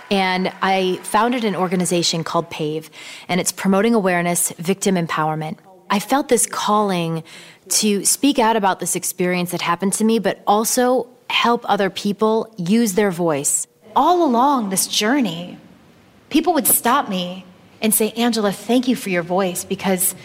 And 0.10 0.51
I 0.62 0.99
founded 1.01 1.43
an 1.43 1.56
organization 1.56 2.23
called 2.23 2.51
PAVE, 2.51 2.91
and 3.27 3.41
it's 3.41 3.51
promoting 3.51 3.95
awareness, 3.95 4.51
victim 4.60 4.93
empowerment. 4.93 5.58
I 5.93 5.99
felt 5.99 6.27
this 6.27 6.47
calling 6.47 7.23
to 7.69 8.03
speak 8.03 8.39
out 8.39 8.56
about 8.56 8.79
this 8.79 8.95
experience 8.95 9.51
that 9.51 9.62
happened 9.62 9.93
to 9.93 10.03
me, 10.03 10.17
but 10.17 10.41
also 10.47 11.08
help 11.29 11.69
other 11.69 11.91
people 11.91 12.51
use 12.58 12.93
their 12.93 13.12
voice. 13.12 13.67
All 13.95 14.25
along 14.25 14.71
this 14.71 14.88
journey, 14.88 15.60
people 16.32 16.56
would 16.56 16.65
stop 16.65 17.10
me 17.10 17.45
and 17.79 17.93
say, 17.93 18.10
Angela, 18.13 18.51
thank 18.51 18.88
you 18.88 18.95
for 18.95 19.12
your 19.12 19.21
voice 19.21 19.63
because 19.65 20.15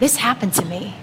this 0.00 0.16
happened 0.16 0.52
to 0.52 0.66
me. 0.66 0.94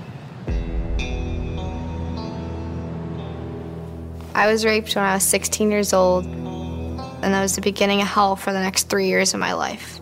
I 4.35 4.45
was 4.45 4.63
raped 4.63 4.95
when 4.95 5.05
I 5.05 5.15
was 5.15 5.23
16 5.23 5.71
years 5.71 5.91
old, 5.91 6.23
and 6.27 7.33
that 7.33 7.41
was 7.41 7.55
the 7.55 7.61
beginning 7.61 8.01
of 8.01 8.07
hell 8.07 8.35
for 8.35 8.53
the 8.53 8.61
next 8.61 8.91
three 8.91 9.07
years 9.07 9.33
of 9.33 9.39
my 9.39 9.53
life. 9.53 9.96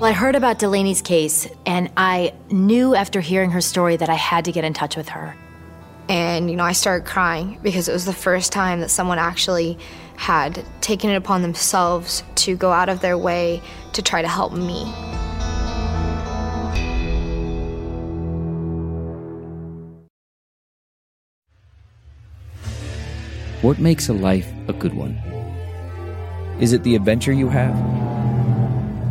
Well, 0.00 0.10
I 0.10 0.12
heard 0.12 0.34
about 0.34 0.58
Delaney's 0.58 1.00
case, 1.00 1.48
and 1.64 1.88
I 1.96 2.34
knew 2.50 2.96
after 2.96 3.20
hearing 3.20 3.52
her 3.52 3.60
story 3.60 3.96
that 3.96 4.08
I 4.08 4.14
had 4.14 4.44
to 4.46 4.52
get 4.52 4.64
in 4.64 4.74
touch 4.74 4.96
with 4.96 5.08
her. 5.10 5.36
And, 6.08 6.50
you 6.50 6.56
know, 6.56 6.64
I 6.64 6.72
started 6.72 7.06
crying 7.06 7.60
because 7.62 7.88
it 7.88 7.92
was 7.92 8.04
the 8.04 8.12
first 8.12 8.50
time 8.50 8.80
that 8.80 8.90
someone 8.90 9.20
actually 9.20 9.78
had 10.16 10.64
taken 10.80 11.10
it 11.10 11.14
upon 11.14 11.42
themselves 11.42 12.24
to 12.34 12.56
go 12.56 12.72
out 12.72 12.88
of 12.88 13.00
their 13.00 13.16
way 13.16 13.62
to 13.92 14.02
try 14.02 14.20
to 14.20 14.26
help 14.26 14.52
me. 14.52 14.84
What 23.62 23.78
makes 23.78 24.08
a 24.08 24.12
life 24.12 24.52
a 24.66 24.72
good 24.72 24.92
one? 24.92 25.12
Is 26.60 26.72
it 26.72 26.82
the 26.82 26.96
adventure 26.96 27.32
you 27.32 27.48
have? 27.48 28.13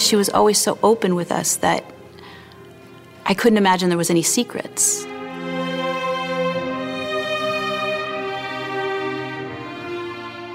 She 0.00 0.16
was 0.16 0.30
always 0.30 0.58
so 0.58 0.78
open 0.82 1.14
with 1.14 1.30
us 1.30 1.56
that 1.56 1.84
I 3.26 3.34
couldn't 3.34 3.58
imagine 3.58 3.90
there 3.90 3.98
was 3.98 4.10
any 4.10 4.22
secrets. 4.22 5.04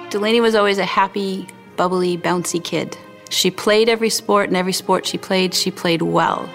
Delaney 0.10 0.42
was 0.42 0.56
always 0.56 0.78
a 0.78 0.86
happy, 0.86 1.48
bubbly, 1.78 2.18
bouncy 2.18 2.62
kid. 2.64 2.98
She 3.30 3.52
played 3.52 3.88
every 3.88 4.10
sport, 4.10 4.50
and 4.50 4.58
every 4.58 4.74
sport 4.74 5.06
she 5.06 5.18
played, 5.18 5.54
she 5.54 5.70
played 5.70 6.02
well. 6.02 6.50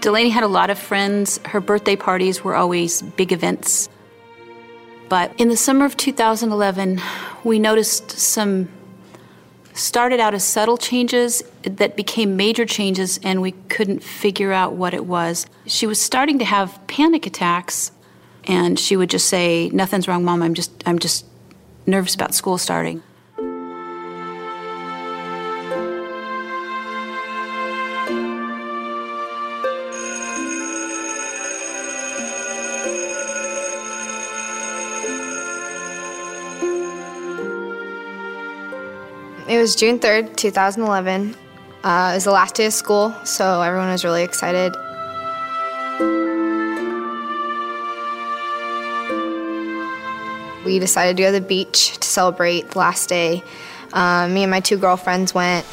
Delaney 0.00 0.30
had 0.30 0.44
a 0.44 0.48
lot 0.48 0.70
of 0.70 0.78
friends. 0.78 1.40
Her 1.44 1.60
birthday 1.60 1.96
parties 1.96 2.42
were 2.42 2.54
always 2.54 3.02
big 3.02 3.32
events. 3.32 3.88
But 5.08 5.32
in 5.38 5.48
the 5.48 5.56
summer 5.56 5.84
of 5.84 5.96
2011, 5.96 7.00
we 7.44 7.58
noticed 7.58 8.12
some 8.12 8.68
started 9.78 10.20
out 10.20 10.34
as 10.34 10.44
subtle 10.44 10.76
changes 10.76 11.42
that 11.62 11.96
became 11.96 12.36
major 12.36 12.66
changes, 12.66 13.18
and 13.22 13.40
we 13.40 13.52
couldn't 13.68 14.02
figure 14.02 14.52
out 14.52 14.74
what 14.74 14.94
it 14.94 15.06
was. 15.06 15.46
She 15.66 15.86
was 15.86 16.00
starting 16.00 16.38
to 16.40 16.44
have 16.44 16.84
panic 16.86 17.26
attacks, 17.26 17.92
and 18.44 18.78
she 18.78 18.96
would 18.96 19.10
just 19.10 19.28
say, 19.28 19.70
"Nothing's 19.72 20.08
wrong, 20.08 20.24
Mom. 20.24 20.42
I'm 20.42 20.54
just, 20.54 20.70
I'm 20.86 20.98
just 20.98 21.24
nervous 21.86 22.14
about 22.14 22.34
school 22.34 22.58
starting." 22.58 23.02
It 39.58 39.62
was 39.62 39.74
June 39.74 39.98
3rd, 39.98 40.36
2011. 40.36 41.34
Uh, 41.82 42.10
it 42.12 42.16
was 42.16 42.22
the 42.22 42.30
last 42.30 42.54
day 42.54 42.66
of 42.66 42.72
school, 42.72 43.12
so 43.24 43.60
everyone 43.60 43.88
was 43.88 44.04
really 44.04 44.22
excited. 44.22 44.72
We 50.64 50.78
decided 50.78 51.16
to 51.16 51.22
go 51.24 51.32
to 51.32 51.40
the 51.40 51.44
beach 51.44 51.98
to 51.98 52.06
celebrate 52.06 52.70
the 52.70 52.78
last 52.78 53.08
day. 53.08 53.42
Uh, 53.92 54.28
me 54.28 54.44
and 54.44 54.50
my 54.52 54.60
two 54.60 54.76
girlfriends 54.76 55.34
went, 55.34 55.66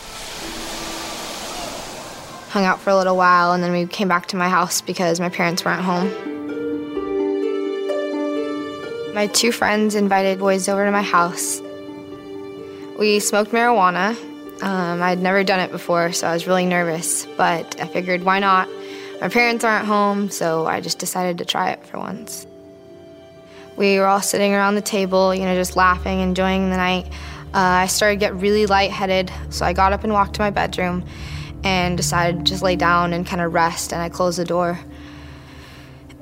hung 2.50 2.65
out 2.65 2.80
for 2.80 2.89
a 2.89 2.95
little 2.95 3.15
while, 3.15 3.52
and 3.52 3.63
then 3.63 3.71
we 3.71 3.86
came 3.86 4.08
back 4.08 4.26
to 4.30 4.36
my 4.36 4.50
house 4.50 4.82
because 4.82 5.19
my 5.19 5.30
parents 5.30 5.63
weren't 5.63 5.84
home. 5.84 6.10
My 9.13 9.28
two 9.28 9.52
friends 9.52 9.93
invited 9.93 10.39
boys 10.39 10.67
over 10.67 10.86
to 10.86 10.91
my 10.91 11.04
house. 11.04 11.62
We 12.97 13.19
smoked 13.19 13.51
marijuana. 13.51 14.15
Um, 14.63 15.03
I'd 15.03 15.19
never 15.19 15.43
done 15.43 15.60
it 15.60 15.69
before, 15.69 16.13
so 16.13 16.27
I 16.27 16.34
was 16.34 16.47
really 16.47 16.65
nervous, 16.65 17.25
but 17.38 17.79
I 17.81 17.88
figured 17.88 18.23
why 18.23 18.39
not? 18.39 18.69
My 19.19 19.27
parents 19.27 19.65
aren't 19.65 19.86
home, 19.86 20.29
so 20.29 20.65
I 20.65 20.79
just 20.79 20.97
decided 20.97 21.38
to 21.39 21.45
try 21.45 21.71
it 21.71 21.86
for 21.86 21.99
once. 21.99 22.48
We 23.75 24.00
were 24.00 24.06
all 24.06 24.21
sitting 24.21 24.54
around 24.54 24.75
the 24.75 24.81
table, 24.81 25.35
you 25.35 25.43
know, 25.43 25.56
just 25.56 25.75
laughing, 25.75 26.21
enjoying 26.21 26.69
the 26.69 26.77
night. 26.77 27.08
Uh, 27.54 27.83
I 27.83 27.87
started 27.87 28.15
to 28.15 28.19
get 28.19 28.35
really 28.35 28.65
lightheaded, 28.65 29.29
so 29.50 29.65
I 29.65 29.73
got 29.73 29.91
up 29.91 30.06
and 30.06 30.13
walked 30.13 30.35
to 30.35 30.41
my 30.41 30.50
bedroom 30.50 31.06
and 31.65 31.98
decided 31.98 32.39
to 32.39 32.43
just 32.43 32.63
lay 32.63 32.77
down 32.77 33.12
and 33.12 33.25
kind 33.25 33.41
of 33.41 33.54
rest, 33.54 33.91
and 33.91 34.02
I 34.02 34.08
closed 34.08 34.39
the 34.39 34.46
door. 34.46 34.79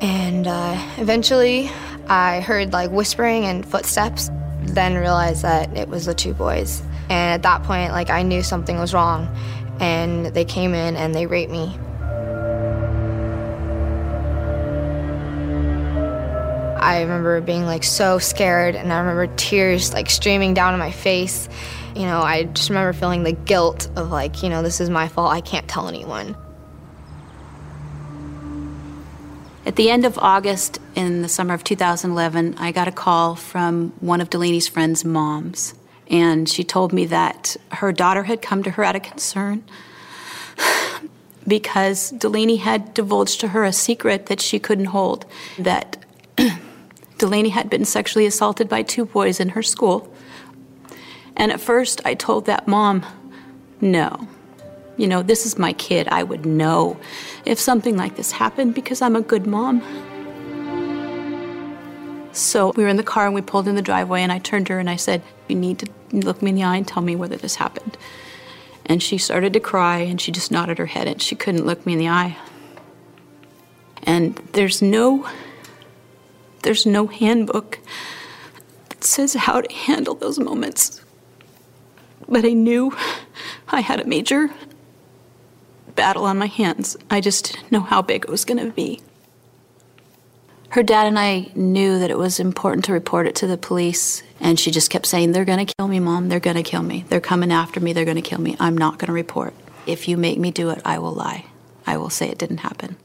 And 0.01 0.47
uh, 0.47 0.75
eventually, 0.97 1.69
I 2.07 2.41
heard 2.41 2.73
like 2.73 2.89
whispering 2.89 3.45
and 3.45 3.63
footsteps 3.63 4.31
then 4.67 4.95
realized 4.95 5.43
that 5.43 5.75
it 5.75 5.87
was 5.87 6.05
the 6.05 6.13
two 6.13 6.33
boys. 6.33 6.81
And 7.09 7.33
at 7.33 7.43
that 7.43 7.63
point, 7.63 7.91
like 7.91 8.09
I 8.09 8.23
knew 8.23 8.43
something 8.43 8.77
was 8.79 8.93
wrong. 8.93 9.27
And 9.79 10.27
they 10.27 10.45
came 10.45 10.73
in 10.73 10.95
and 10.95 11.13
they 11.13 11.25
raped 11.25 11.51
me. 11.51 11.77
I 16.83 17.01
remember 17.01 17.39
being 17.39 17.65
like 17.65 17.83
so 17.83 18.19
scared 18.19 18.75
and 18.75 18.91
I 18.91 18.99
remember 18.99 19.27
tears 19.35 19.93
like 19.93 20.09
streaming 20.09 20.53
down 20.53 20.77
my 20.77 20.91
face. 20.91 21.47
You 21.95 22.03
know, 22.03 22.21
I 22.21 22.43
just 22.43 22.69
remember 22.69 22.91
feeling 22.91 23.23
the 23.23 23.31
guilt 23.31 23.89
of 23.95 24.11
like, 24.11 24.43
you 24.43 24.49
know, 24.49 24.61
this 24.61 24.81
is 24.81 24.89
my 24.89 25.07
fault. 25.07 25.31
I 25.31 25.41
can't 25.41 25.67
tell 25.67 25.87
anyone. 25.87 26.35
At 29.65 29.77
the 29.77 29.89
end 29.89 30.03
of 30.03 30.19
August 30.19 30.79
in 30.93 31.21
the 31.21 31.29
summer 31.29 31.53
of 31.53 31.63
2011, 31.63 32.55
I 32.57 32.73
got 32.73 32.89
a 32.89 32.91
call 32.91 33.35
from 33.35 33.93
one 34.01 34.19
of 34.19 34.29
Delaney's 34.29 34.67
friends' 34.67 35.05
moms. 35.05 35.73
And 36.09 36.49
she 36.49 36.65
told 36.65 36.91
me 36.91 37.05
that 37.05 37.55
her 37.71 37.93
daughter 37.93 38.23
had 38.23 38.41
come 38.41 38.61
to 38.63 38.71
her 38.71 38.83
out 38.83 38.97
of 38.97 39.03
concern 39.03 39.63
because 41.47 42.11
Delaney 42.11 42.57
had 42.57 42.93
divulged 42.93 43.39
to 43.39 43.49
her 43.49 43.63
a 43.63 43.71
secret 43.71 44.25
that 44.25 44.41
she 44.41 44.59
couldn't 44.59 44.85
hold 44.85 45.25
that 45.57 45.97
Delaney 47.17 47.49
had 47.49 47.69
been 47.69 47.85
sexually 47.85 48.25
assaulted 48.25 48.67
by 48.67 48.83
two 48.83 49.05
boys 49.05 49.39
in 49.39 49.49
her 49.49 49.63
school. 49.63 50.13
And 51.37 51.53
at 51.53 51.61
first, 51.61 52.01
I 52.03 52.15
told 52.15 52.45
that 52.45 52.67
mom, 52.67 53.05
no. 53.79 54.27
You 54.97 55.07
know, 55.07 55.23
this 55.23 55.45
is 55.45 55.57
my 55.57 55.73
kid. 55.73 56.07
I 56.09 56.23
would 56.23 56.45
know 56.45 56.99
if 57.45 57.59
something 57.59 57.97
like 57.97 58.15
this 58.15 58.31
happened 58.31 58.75
because 58.75 59.01
I'm 59.01 59.15
a 59.15 59.21
good 59.21 59.47
mom. 59.47 59.81
So 62.31 62.73
we 62.75 62.83
were 62.83 62.89
in 62.89 62.97
the 62.97 63.03
car 63.03 63.25
and 63.25 63.35
we 63.35 63.41
pulled 63.41 63.67
in 63.67 63.75
the 63.75 63.81
driveway, 63.81 64.21
and 64.21 64.31
I 64.31 64.39
turned 64.39 64.67
to 64.67 64.73
her 64.73 64.79
and 64.79 64.89
I 64.89 64.95
said, 64.95 65.21
You 65.47 65.55
need 65.55 65.79
to 65.79 65.87
look 66.11 66.41
me 66.41 66.49
in 66.49 66.55
the 66.55 66.63
eye 66.63 66.77
and 66.77 66.87
tell 66.87 67.03
me 67.03 67.15
whether 67.15 67.37
this 67.37 67.55
happened. 67.55 67.97
And 68.85 69.01
she 69.01 69.17
started 69.17 69.53
to 69.53 69.59
cry 69.59 69.99
and 69.99 70.19
she 70.19 70.31
just 70.31 70.51
nodded 70.51 70.77
her 70.77 70.87
head 70.87 71.07
and 71.07 71.21
she 71.21 71.35
couldn't 71.35 71.65
look 71.65 71.85
me 71.85 71.93
in 71.93 71.99
the 71.99 72.09
eye. 72.09 72.37
And 74.03 74.35
there's 74.53 74.81
no 74.81 75.27
there's 76.63 76.85
no 76.85 77.07
handbook 77.07 77.79
that 78.89 79.03
says 79.03 79.33
how 79.33 79.61
to 79.61 79.73
handle 79.73 80.15
those 80.15 80.39
moments. 80.39 81.01
But 82.27 82.45
I 82.45 82.53
knew 82.53 82.95
I 83.69 83.81
had 83.81 83.99
a 83.99 84.05
major 84.05 84.49
battle 85.95 86.25
on 86.25 86.37
my 86.37 86.47
hands. 86.47 86.97
I 87.09 87.21
just 87.21 87.53
didn't 87.53 87.71
know 87.71 87.81
how 87.81 88.01
big 88.01 88.23
it 88.23 88.29
was 88.29 88.45
going 88.45 88.59
to 88.59 88.71
be. 88.71 89.01
Her 90.69 90.81
dad 90.81 91.05
and 91.05 91.19
I 91.19 91.51
knew 91.53 91.99
that 91.99 92.09
it 92.09 92.17
was 92.17 92.39
important 92.39 92.85
to 92.85 92.93
report 92.93 93.27
it 93.27 93.35
to 93.35 93.47
the 93.47 93.57
police, 93.57 94.23
and 94.39 94.59
she 94.59 94.71
just 94.71 94.89
kept 94.89 95.05
saying, 95.05 95.31
They're 95.31 95.45
going 95.45 95.63
to 95.63 95.73
kill 95.77 95.87
me, 95.87 95.99
Mom. 95.99 96.29
They're 96.29 96.39
going 96.39 96.55
to 96.55 96.63
kill 96.63 96.81
me. 96.81 97.05
They're 97.09 97.21
coming 97.21 97.51
after 97.51 97.79
me. 97.79 97.93
They're 97.93 98.05
going 98.05 98.15
to 98.15 98.23
kill 98.23 98.41
me. 98.41 98.57
I'm 98.59 98.75
not 98.75 98.97
going 98.97 99.07
to 99.07 99.13
report. 99.13 99.53
If 99.85 100.07
you 100.07 100.17
make 100.17 100.39
me 100.39 100.49
do 100.49 100.71
it, 100.71 100.81
I 100.83 100.97
will 100.97 101.13
lie. 101.13 101.45
I 101.85 101.97
will 101.97 102.09
say 102.09 102.27
it 102.27 102.39
didn't 102.39 102.57
happen. 102.57 102.97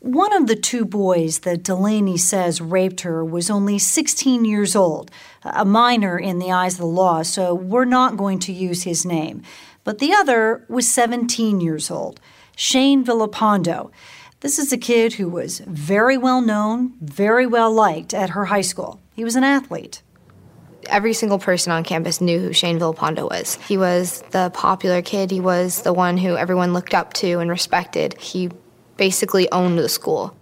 One 0.00 0.32
of 0.32 0.46
the 0.46 0.56
two 0.56 0.84
boys 0.84 1.40
that 1.40 1.62
Delaney 1.62 2.16
says 2.16 2.60
raped 2.60 3.00
her 3.02 3.24
was 3.24 3.50
only 3.50 3.78
16 3.78 4.44
years 4.44 4.76
old, 4.76 5.10
a 5.42 5.64
minor 5.64 6.18
in 6.18 6.38
the 6.38 6.52
eyes 6.52 6.74
of 6.74 6.80
the 6.80 6.86
law, 6.86 7.22
so 7.22 7.52
we're 7.52 7.84
not 7.84 8.16
going 8.16 8.38
to 8.38 8.52
use 8.52 8.84
his 8.84 9.04
name. 9.04 9.42
But 9.86 10.00
the 10.00 10.12
other 10.12 10.64
was 10.68 10.88
17 10.88 11.60
years 11.60 11.92
old, 11.92 12.18
Shane 12.56 13.04
Villalpando. 13.04 13.92
This 14.40 14.58
is 14.58 14.72
a 14.72 14.76
kid 14.76 15.12
who 15.12 15.28
was 15.28 15.60
very 15.60 16.18
well 16.18 16.40
known, 16.40 16.94
very 17.00 17.46
well 17.46 17.72
liked 17.72 18.12
at 18.12 18.30
her 18.30 18.46
high 18.46 18.62
school. 18.62 19.00
He 19.14 19.22
was 19.22 19.36
an 19.36 19.44
athlete. 19.44 20.02
Every 20.88 21.12
single 21.12 21.38
person 21.38 21.70
on 21.70 21.84
campus 21.84 22.20
knew 22.20 22.40
who 22.40 22.52
Shane 22.52 22.80
Villalpando 22.80 23.30
was. 23.30 23.54
He 23.68 23.78
was 23.78 24.24
the 24.32 24.50
popular 24.50 25.02
kid. 25.02 25.30
He 25.30 25.38
was 25.38 25.82
the 25.82 25.92
one 25.92 26.16
who 26.16 26.36
everyone 26.36 26.72
looked 26.72 26.92
up 26.92 27.12
to 27.14 27.38
and 27.38 27.48
respected. 27.48 28.18
He 28.18 28.50
basically 28.96 29.48
owned 29.52 29.78
the 29.78 29.88
school. 29.88 30.36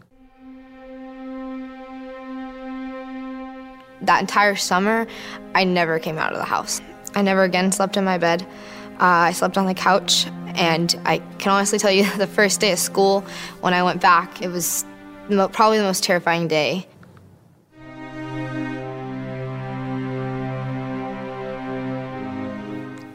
That 4.00 4.22
entire 4.22 4.56
summer, 4.56 5.06
I 5.54 5.64
never 5.64 5.98
came 5.98 6.16
out 6.16 6.32
of 6.32 6.38
the 6.38 6.46
house. 6.46 6.80
I 7.14 7.20
never 7.20 7.42
again 7.42 7.72
slept 7.72 7.98
in 7.98 8.04
my 8.04 8.16
bed. 8.16 8.46
Uh, 8.94 9.26
I 9.28 9.32
slept 9.32 9.58
on 9.58 9.66
the 9.66 9.74
couch, 9.74 10.26
and 10.54 10.94
I 11.04 11.18
can 11.38 11.52
honestly 11.52 11.78
tell 11.78 11.90
you 11.90 12.08
the 12.16 12.26
first 12.26 12.60
day 12.60 12.72
of 12.72 12.78
school, 12.78 13.22
when 13.60 13.74
I 13.74 13.82
went 13.82 14.00
back, 14.00 14.40
it 14.40 14.48
was 14.48 14.84
probably 15.28 15.78
the 15.78 15.84
most 15.84 16.04
terrifying 16.04 16.48
day. 16.48 16.86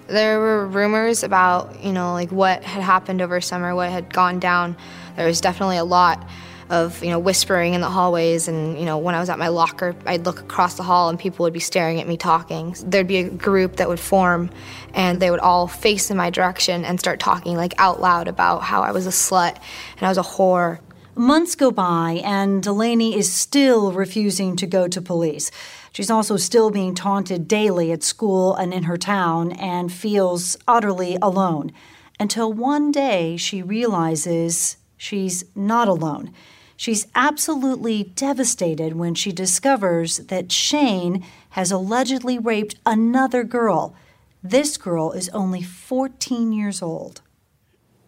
There 0.08 0.40
were 0.40 0.68
rumors 0.68 1.24
about, 1.24 1.84
you 1.84 1.94
know, 1.94 2.14
like 2.14 2.32
what 2.32 2.64
had 2.64 2.82
happened 2.82 3.22
over 3.22 3.40
summer, 3.40 3.76
what 3.76 3.92
had 3.92 4.12
gone 4.12 4.40
down. 4.40 4.76
There 5.16 5.28
was 5.28 5.40
definitely 5.40 5.78
a 5.78 5.84
lot 5.84 6.28
of, 6.70 7.04
you 7.04 7.10
know, 7.10 7.20
whispering 7.20 7.74
in 7.74 7.82
the 7.82 7.90
hallways. 7.90 8.48
And, 8.48 8.78
you 8.78 8.86
know, 8.86 8.98
when 8.98 9.16
I 9.16 9.20
was 9.20 9.30
at 9.30 9.40
my 9.40 9.48
locker, 9.48 9.96
I'd 10.06 10.26
look 10.26 10.40
across 10.40 10.76
the 10.76 10.84
hall 10.84 11.10
and 11.10 11.18
people 11.18 11.44
would 11.44 11.54
be 11.54 11.60
staring 11.60 12.00
at 12.00 12.08
me 12.08 12.18
talking. 12.18 12.76
There'd 12.84 13.08
be 13.08 13.18
a 13.18 13.30
group 13.30 13.78
that 13.78 13.90
would 13.90 14.00
form 14.00 14.52
and 14.94 15.20
they 15.20 15.32
would 15.32 15.40
all 15.40 15.68
face 15.68 16.12
in 16.12 16.18
my 16.18 16.30
direction 16.30 16.86
and 16.86 17.00
start 17.00 17.20
talking, 17.20 17.56
like, 17.56 17.74
out 17.78 18.00
loud 18.00 18.28
about 18.28 18.62
how 18.62 18.82
I 18.82 18.92
was 18.92 19.08
a 19.08 19.12
slut 19.12 19.56
and 19.98 20.04
I 20.04 20.10
was 20.10 20.18
a 20.18 20.24
whore. 20.24 20.80
Months 21.16 21.56
go 21.56 21.70
by, 21.70 22.22
and 22.24 22.64
Delaney 22.64 23.18
is 23.18 23.30
still 23.30 23.92
refusing 23.92 24.56
to 24.56 24.66
go 24.66 24.88
to 24.88 25.02
police. 25.02 25.52
She's 25.92 26.10
also 26.10 26.38
still 26.38 26.70
being 26.70 26.96
taunted 26.96 27.46
daily 27.46 27.92
at 27.92 28.04
school 28.04 28.56
and 28.56 28.74
in 28.74 28.84
her 28.84 28.96
town 28.96 29.52
and 29.52 29.92
feels 29.92 30.56
utterly 30.66 31.18
alone 31.22 31.74
until 32.20 32.54
one 32.54 32.92
day 32.92 33.36
she 33.36 33.62
realizes 33.62 34.78
she's 34.96 35.44
not 35.56 35.88
alone. 35.88 36.32
She's 36.80 37.08
absolutely 37.14 38.04
devastated 38.16 38.96
when 38.96 39.14
she 39.14 39.34
discovers 39.34 40.16
that 40.16 40.50
Shane 40.50 41.26
has 41.50 41.74
allegedly 41.74 42.40
raped 42.40 42.76
another 42.86 43.44
girl. 43.44 43.94
This 44.42 44.78
girl 44.78 45.12
is 45.12 45.28
only 45.34 45.62
14 45.62 46.54
years 46.54 46.82
old. 46.82 47.20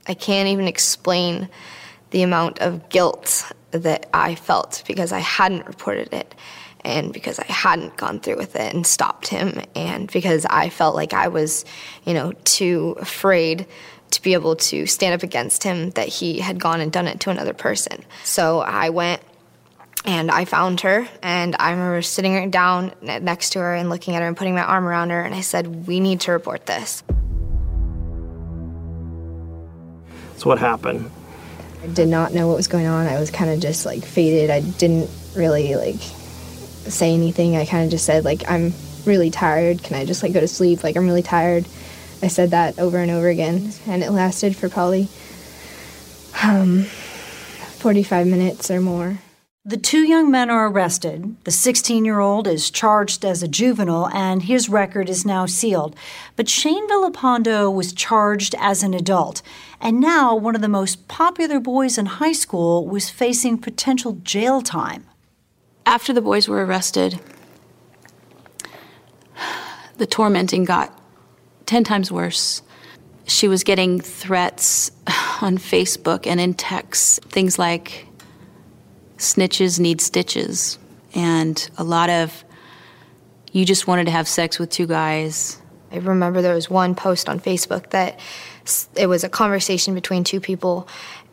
I 0.08 0.14
can't 0.14 0.48
even 0.48 0.70
explain 0.70 1.50
the 2.12 2.22
amount 2.22 2.60
of 2.60 2.88
guilt 2.88 3.52
that 3.72 4.06
I 4.14 4.36
felt 4.36 4.86
because 4.88 5.12
I 5.12 5.20
hadn't 5.20 5.68
reported 5.68 6.14
it 6.14 6.34
and 6.86 7.12
because 7.12 7.40
I 7.40 7.52
hadn't 7.52 7.98
gone 7.98 8.22
through 8.22 8.38
with 8.38 8.56
it 8.56 8.74
and 8.74 8.88
stopped 8.88 9.28
him 9.28 9.60
and 9.76 10.10
because 10.10 10.46
I 10.46 10.70
felt 10.70 10.96
like 10.96 11.12
I 11.12 11.28
was, 11.28 11.66
you 12.06 12.14
know, 12.14 12.32
too 12.46 12.96
afraid 13.02 13.68
to 14.12 14.22
be 14.22 14.34
able 14.34 14.56
to 14.56 14.86
stand 14.86 15.14
up 15.14 15.24
against 15.24 15.64
him 15.64 15.92
that 15.92 16.08
he 16.08 16.40
had 16.40 16.60
gone 16.60 16.82
and 16.82 16.92
done 16.92 17.08
it 17.08 17.20
to 17.22 17.30
another 17.30 17.54
person. 17.54 18.04
So 18.24 18.60
I 18.60 18.90
went 18.90 19.22
and 20.06 20.32
I 20.32 20.46
found 20.46 20.82
her 20.82 21.08
and 21.22 21.56
I 21.60 21.72
remember 21.72 22.02
sitting 22.02 22.50
down 22.50 22.94
next 23.02 23.52
to 23.52 23.60
her 23.60 23.76
and 23.76 23.90
looking 23.90 24.16
at 24.16 24.22
her 24.22 24.28
and 24.28 24.36
putting 24.36 24.56
my 24.56 24.64
arm 24.64 24.88
around 24.88 25.12
her 25.12 25.22
and 25.22 25.36
I 25.36 25.42
said, 25.42 25.88
"We 25.88 26.00
need 26.00 26.22
to 26.22 26.32
report 26.32 26.66
this." 26.66 27.04
So 30.38 30.50
what 30.50 30.58
happened? 30.58 31.10
I 31.84 31.88
did 31.88 32.08
not 32.08 32.34
know 32.34 32.48
what 32.48 32.58
was 32.58 32.68
going 32.68 32.88
on. 32.88 33.08
I 33.08 33.20
was 33.20 33.30
kind 33.30 33.52
of 33.52 33.60
just 33.60 33.86
like 33.86 34.04
faded. 34.04 34.50
I 34.50 34.62
didn't 34.62 35.10
really 35.36 35.76
like 35.76 36.02
say 36.92 37.14
anything. 37.14 37.56
I 37.56 37.66
kind 37.66 37.86
of 37.86 37.92
just 37.92 38.06
said 38.06 38.26
like 38.26 38.50
I'm 38.50 38.74
really 39.06 39.30
tired. 39.30 39.84
Can 39.84 39.98
I 39.98 40.06
just 40.06 40.24
like 40.24 40.34
go 40.34 40.40
to 40.40 40.48
sleep? 40.48 40.84
Like 40.84 40.96
I'm 40.96 41.06
really 41.06 41.22
tired. 41.22 41.66
I 42.22 42.28
said 42.28 42.52
that 42.52 42.78
over 42.78 42.98
and 43.00 43.10
over 43.10 43.28
again, 43.30 43.74
and 43.88 44.04
it 44.04 44.12
lasted 44.12 44.56
for 44.56 44.70
probably 44.70 45.08
um, 46.44 46.84
45 46.84 48.28
minutes 48.28 48.70
or 48.70 48.80
more. 48.80 49.18
The 49.64 49.78
two 49.78 50.08
young 50.08 50.32
men 50.32 50.50
are 50.50 50.68
arrested. 50.68 51.36
The 51.44 51.52
16 51.52 52.04
year 52.04 52.20
old 52.20 52.48
is 52.48 52.72
charged 52.72 53.24
as 53.24 53.44
a 53.44 53.48
juvenile, 53.48 54.10
and 54.10 54.44
his 54.44 54.70
record 54.70 55.10
is 55.10 55.26
now 55.26 55.46
sealed. 55.46 55.96
But 56.36 56.50
Shane 56.50 56.88
Villalpando 56.90 57.72
was 57.72 57.94
charged 57.94 58.56
as 58.58 58.82
an 58.82 58.94
adult, 58.94 59.44
and 59.80 60.00
now 60.00 60.36
one 60.36 60.56
of 60.56 60.62
the 60.62 60.68
most 60.68 61.08
popular 61.08 61.60
boys 61.60 61.98
in 61.98 62.08
high 62.08 62.32
school 62.34 62.88
was 62.88 63.12
facing 63.12 63.60
potential 63.60 64.14
jail 64.24 64.62
time. 64.62 65.06
After 65.86 66.12
the 66.14 66.22
boys 66.22 66.48
were 66.48 66.66
arrested, 66.66 67.20
the 69.98 70.08
tormenting 70.08 70.66
got 70.66 71.01
10 71.66 71.84
times 71.84 72.12
worse. 72.12 72.62
She 73.26 73.48
was 73.48 73.64
getting 73.64 74.00
threats 74.00 74.92
on 75.42 75.58
Facebook 75.58 76.28
and 76.28 76.40
in 76.40 76.54
texts, 76.54 77.20
things 77.30 77.58
like 77.58 78.08
snitches 79.18 79.80
need 79.80 80.02
stitches, 80.02 80.80
and 81.14 81.70
a 81.78 81.84
lot 81.84 82.10
of 82.10 82.44
you 83.52 83.66
just 83.66 83.88
wanted 83.88 84.06
to 84.06 84.12
have 84.12 84.28
sex 84.28 84.60
with 84.60 84.70
two 84.70 84.88
guys. 84.88 85.62
I 85.92 85.98
remember 85.98 86.42
there 86.42 86.56
was 86.56 86.70
one 86.70 86.96
post 86.96 87.28
on 87.28 87.40
Facebook 87.40 87.90
that 87.90 88.20
it 88.96 89.08
was 89.08 89.24
a 89.24 89.30
conversation 89.30 89.94
between 89.94 90.24
two 90.24 90.40
people, 90.40 90.88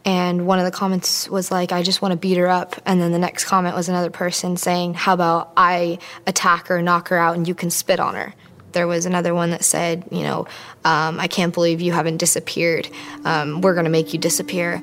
and 0.04 0.46
one 0.46 0.58
of 0.58 0.64
the 0.64 0.70
comments 0.70 1.28
was 1.28 1.50
like, 1.50 1.70
I 1.70 1.82
just 1.82 2.00
want 2.00 2.12
to 2.12 2.16
beat 2.16 2.36
her 2.38 2.48
up. 2.48 2.74
And 2.86 3.00
then 3.00 3.12
the 3.12 3.18
next 3.18 3.44
comment 3.44 3.76
was 3.76 3.88
another 3.88 4.10
person 4.10 4.56
saying, 4.56 4.94
How 4.94 5.14
about 5.14 5.52
I 5.56 5.98
attack 6.26 6.68
her, 6.68 6.80
knock 6.82 7.08
her 7.08 7.18
out, 7.18 7.36
and 7.36 7.46
you 7.46 7.54
can 7.54 7.70
spit 7.70 8.00
on 8.00 8.14
her? 8.14 8.34
There 8.72 8.86
was 8.86 9.06
another 9.06 9.34
one 9.34 9.50
that 9.50 9.64
said, 9.64 10.04
you 10.10 10.22
know, 10.22 10.46
um, 10.84 11.18
I 11.18 11.26
can't 11.26 11.54
believe 11.54 11.80
you 11.80 11.92
haven't 11.92 12.18
disappeared. 12.18 12.88
Um, 13.24 13.60
we're 13.60 13.74
going 13.74 13.84
to 13.84 13.90
make 13.90 14.12
you 14.12 14.18
disappear. 14.18 14.82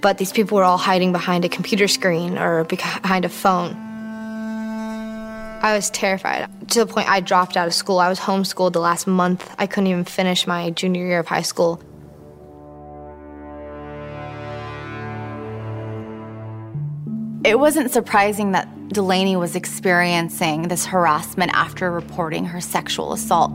But 0.00 0.18
these 0.18 0.32
people 0.32 0.56
were 0.56 0.64
all 0.64 0.78
hiding 0.78 1.12
behind 1.12 1.44
a 1.44 1.48
computer 1.48 1.88
screen 1.88 2.38
or 2.38 2.64
behind 2.64 3.24
a 3.24 3.28
phone. 3.28 3.76
I 5.60 5.74
was 5.74 5.90
terrified 5.90 6.48
to 6.70 6.84
the 6.84 6.86
point 6.86 7.08
I 7.08 7.18
dropped 7.18 7.56
out 7.56 7.66
of 7.66 7.74
school. 7.74 7.98
I 7.98 8.08
was 8.08 8.20
homeschooled 8.20 8.74
the 8.74 8.80
last 8.80 9.08
month. 9.08 9.52
I 9.58 9.66
couldn't 9.66 9.88
even 9.88 10.04
finish 10.04 10.46
my 10.46 10.70
junior 10.70 11.04
year 11.04 11.18
of 11.18 11.26
high 11.26 11.42
school. 11.42 11.82
It 17.44 17.58
wasn't 17.58 17.92
surprising 17.92 18.52
that 18.52 18.88
Delaney 18.88 19.36
was 19.36 19.54
experiencing 19.54 20.68
this 20.68 20.86
harassment 20.86 21.52
after 21.54 21.90
reporting 21.90 22.46
her 22.46 22.60
sexual 22.60 23.12
assault. 23.12 23.52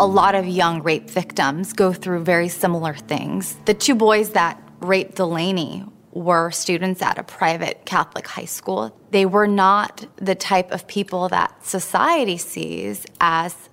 A 0.00 0.06
lot 0.06 0.34
of 0.34 0.46
young 0.46 0.82
rape 0.82 1.08
victims 1.08 1.72
go 1.72 1.92
through 1.92 2.24
very 2.24 2.48
similar 2.48 2.94
things. 2.94 3.56
The 3.64 3.74
two 3.74 3.94
boys 3.94 4.30
that 4.30 4.62
raped 4.80 5.16
Delaney 5.16 5.84
were 6.12 6.50
students 6.50 7.00
at 7.00 7.18
a 7.18 7.22
private 7.22 7.86
Catholic 7.86 8.26
high 8.26 8.44
school. 8.44 8.94
They 9.12 9.24
were 9.24 9.46
not 9.46 10.06
the 10.16 10.34
type 10.34 10.70
of 10.72 10.86
people 10.86 11.28
that 11.30 11.64
society 11.64 12.36
sees 12.36 13.06
as 13.20 13.67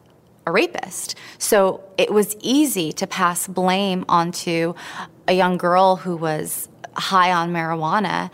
a 0.45 0.51
rapist. 0.51 1.15
So 1.37 1.83
it 1.97 2.13
was 2.13 2.35
easy 2.41 2.91
to 2.93 3.07
pass 3.07 3.47
blame 3.47 4.05
onto 4.07 4.73
a 5.27 5.33
young 5.33 5.57
girl 5.57 5.97
who 5.97 6.15
was 6.15 6.69
high 6.95 7.31
on 7.31 7.51
marijuana 7.51 8.29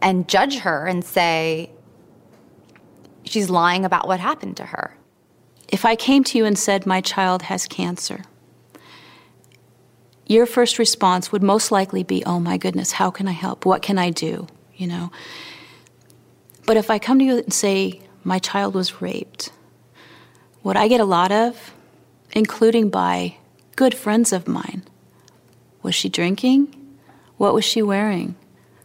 and 0.00 0.28
judge 0.28 0.58
her 0.58 0.86
and 0.86 1.04
say 1.04 1.70
she's 3.24 3.50
lying 3.50 3.84
about 3.84 4.06
what 4.06 4.20
happened 4.20 4.56
to 4.58 4.66
her. 4.66 4.96
If 5.68 5.84
I 5.84 5.96
came 5.96 6.24
to 6.24 6.38
you 6.38 6.44
and 6.44 6.58
said, 6.58 6.86
My 6.86 7.00
child 7.00 7.42
has 7.42 7.66
cancer, 7.66 8.22
your 10.26 10.46
first 10.46 10.78
response 10.78 11.32
would 11.32 11.42
most 11.42 11.70
likely 11.70 12.02
be, 12.02 12.22
Oh 12.24 12.40
my 12.40 12.56
goodness, 12.56 12.92
how 12.92 13.10
can 13.10 13.28
I 13.28 13.32
help? 13.32 13.64
What 13.64 13.82
can 13.82 13.98
I 13.98 14.10
do? 14.10 14.46
You 14.76 14.86
know? 14.86 15.12
But 16.66 16.76
if 16.76 16.90
I 16.90 16.98
come 16.98 17.18
to 17.18 17.24
you 17.24 17.38
and 17.38 17.52
say, 17.52 18.00
My 18.24 18.38
child 18.38 18.74
was 18.74 19.00
raped, 19.00 19.52
what 20.64 20.78
I 20.78 20.88
get 20.88 20.98
a 20.98 21.04
lot 21.04 21.30
of, 21.30 21.74
including 22.32 22.88
by 22.88 23.36
good 23.76 23.94
friends 23.94 24.32
of 24.32 24.48
mine, 24.48 24.82
was 25.82 25.94
she 25.94 26.08
drinking? 26.08 26.74
What 27.36 27.52
was 27.52 27.66
she 27.66 27.82
wearing? 27.82 28.34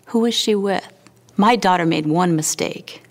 Who 0.07 0.19
was 0.19 0.33
she 0.33 0.55
with? 0.55 0.91
My 1.37 1.55
daughter 1.55 1.85
made 1.85 2.05
one 2.05 2.35
mistake 2.35 3.01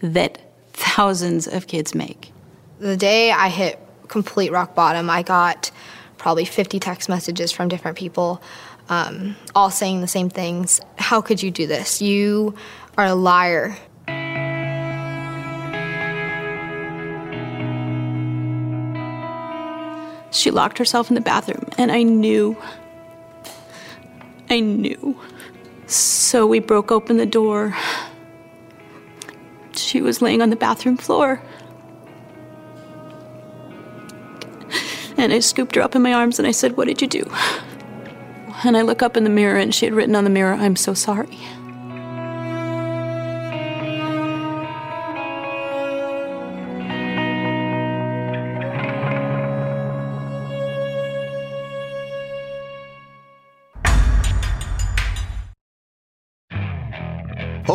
that 0.00 0.40
thousands 0.72 1.46
of 1.46 1.68
kids 1.68 1.94
make. 1.94 2.32
The 2.80 2.96
day 2.96 3.30
I 3.30 3.48
hit 3.48 3.78
complete 4.08 4.50
rock 4.50 4.74
bottom, 4.74 5.08
I 5.08 5.22
got 5.22 5.70
probably 6.18 6.46
50 6.46 6.80
text 6.80 7.08
messages 7.08 7.52
from 7.52 7.68
different 7.68 7.96
people, 7.96 8.42
um, 8.88 9.36
all 9.54 9.70
saying 9.70 10.00
the 10.00 10.08
same 10.08 10.30
things. 10.30 10.80
How 10.98 11.20
could 11.20 11.40
you 11.44 11.52
do 11.52 11.68
this? 11.68 12.02
You 12.02 12.56
are 12.98 13.06
a 13.06 13.14
liar. 13.14 13.76
She 20.36 20.50
locked 20.50 20.76
herself 20.76 21.08
in 21.08 21.14
the 21.14 21.20
bathroom, 21.22 21.66
and 21.78 21.90
I 21.90 22.02
knew. 22.02 22.56
I 24.50 24.60
knew. 24.60 25.18
So 25.86 26.46
we 26.46 26.58
broke 26.58 26.92
open 26.92 27.16
the 27.16 27.26
door. 27.26 27.74
She 29.72 30.02
was 30.02 30.20
laying 30.20 30.42
on 30.42 30.50
the 30.50 30.56
bathroom 30.56 30.96
floor. 30.96 31.42
And 35.16 35.32
I 35.32 35.38
scooped 35.38 35.74
her 35.76 35.82
up 35.82 35.94
in 35.94 36.02
my 36.02 36.12
arms 36.12 36.38
and 36.38 36.46
I 36.46 36.50
said, 36.50 36.76
What 36.76 36.86
did 36.86 37.00
you 37.00 37.08
do? 37.08 37.24
And 38.64 38.76
I 38.76 38.82
look 38.82 39.02
up 39.02 39.16
in 39.16 39.24
the 39.24 39.30
mirror 39.30 39.58
and 39.58 39.74
she 39.74 39.86
had 39.86 39.94
written 39.94 40.14
on 40.14 40.24
the 40.24 40.30
mirror, 40.30 40.54
I'm 40.54 40.76
so 40.76 40.92
sorry. 40.92 41.38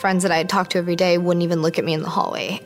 Friends 0.00 0.22
that 0.22 0.32
I 0.32 0.38
had 0.38 0.48
talked 0.48 0.72
to 0.72 0.78
every 0.78 0.96
day 0.96 1.18
wouldn't 1.18 1.44
even 1.44 1.60
look 1.60 1.78
at 1.78 1.84
me 1.84 1.92
in 1.92 2.00
the 2.02 2.08
hallway. 2.08 2.60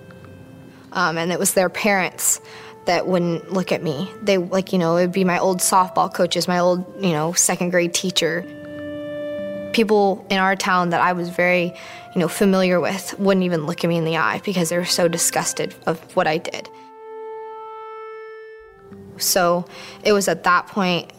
Um, 0.92 1.18
and 1.18 1.32
it 1.32 1.38
was 1.38 1.54
their 1.54 1.68
parents 1.68 2.40
that 2.86 3.08
wouldn't 3.08 3.52
look 3.52 3.72
at 3.72 3.82
me. 3.82 4.08
They, 4.22 4.38
like, 4.38 4.72
you 4.72 4.78
know, 4.78 4.96
it 4.96 5.02
would 5.02 5.12
be 5.12 5.24
my 5.24 5.38
old 5.38 5.58
softball 5.58 6.12
coaches, 6.12 6.46
my 6.46 6.60
old, 6.60 6.84
you 7.02 7.10
know, 7.10 7.32
second 7.32 7.70
grade 7.70 7.92
teacher. 7.92 8.42
People 9.72 10.24
in 10.30 10.38
our 10.38 10.54
town 10.54 10.90
that 10.90 11.00
I 11.00 11.12
was 11.12 11.28
very, 11.30 11.74
you 12.14 12.20
know, 12.20 12.28
familiar 12.28 12.78
with 12.78 13.18
wouldn't 13.18 13.44
even 13.44 13.66
look 13.66 13.82
at 13.82 13.88
me 13.88 13.96
in 13.96 14.04
the 14.04 14.16
eye 14.16 14.40
because 14.44 14.68
they 14.68 14.78
were 14.78 14.84
so 14.84 15.08
disgusted 15.08 15.74
of 15.86 15.98
what 16.14 16.28
I 16.28 16.38
did. 16.38 16.68
So 19.16 19.64
it 20.04 20.12
was 20.12 20.28
at 20.28 20.44
that 20.44 20.68
point 20.68 21.12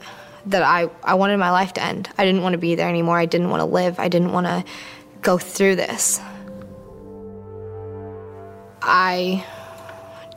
that 0.45 0.63
I, 0.63 0.89
I 1.03 1.15
wanted 1.15 1.37
my 1.37 1.51
life 1.51 1.73
to 1.73 1.83
end. 1.83 2.07
I 2.17 2.23
didn't 2.23 2.43
want 2.43 2.53
to 2.53 2.59
be 2.59 2.75
there 2.75 2.87
anymore. 2.87 3.17
I 3.17 3.25
didn't 3.25 3.49
want 3.49 3.61
to 3.61 3.65
live. 3.65 3.99
I 3.99 4.07
didn't 4.07 4.31
want 4.31 4.47
to 4.47 4.63
go 5.25 5.39
through 5.39 5.75
this. 5.75 6.21
I 8.81 9.43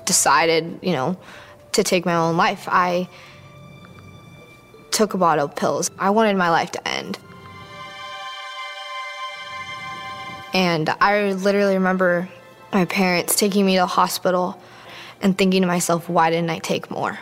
decided, 0.06 0.78
you 0.82 0.92
know, 0.92 1.18
to 1.72 1.84
take 1.84 2.06
my 2.06 2.14
own 2.14 2.38
life. 2.38 2.66
I 2.66 3.06
took 4.90 5.12
a 5.12 5.18
bottle 5.18 5.44
of 5.44 5.54
pills. 5.54 5.90
I 5.98 6.08
wanted 6.10 6.36
my 6.36 6.48
life 6.48 6.70
to 6.72 6.88
end. 6.88 7.18
And 10.54 10.88
I 10.88 11.32
literally 11.32 11.74
remember 11.74 12.26
my 12.72 12.86
parents 12.86 13.36
taking 13.36 13.66
me 13.66 13.74
to 13.74 13.82
the 13.82 13.86
hospital 13.86 14.58
and 15.20 15.36
thinking 15.36 15.60
to 15.60 15.68
myself, 15.68 16.08
why 16.08 16.30
didn't 16.30 16.48
I 16.48 16.60
take 16.60 16.90
more? 16.90 17.18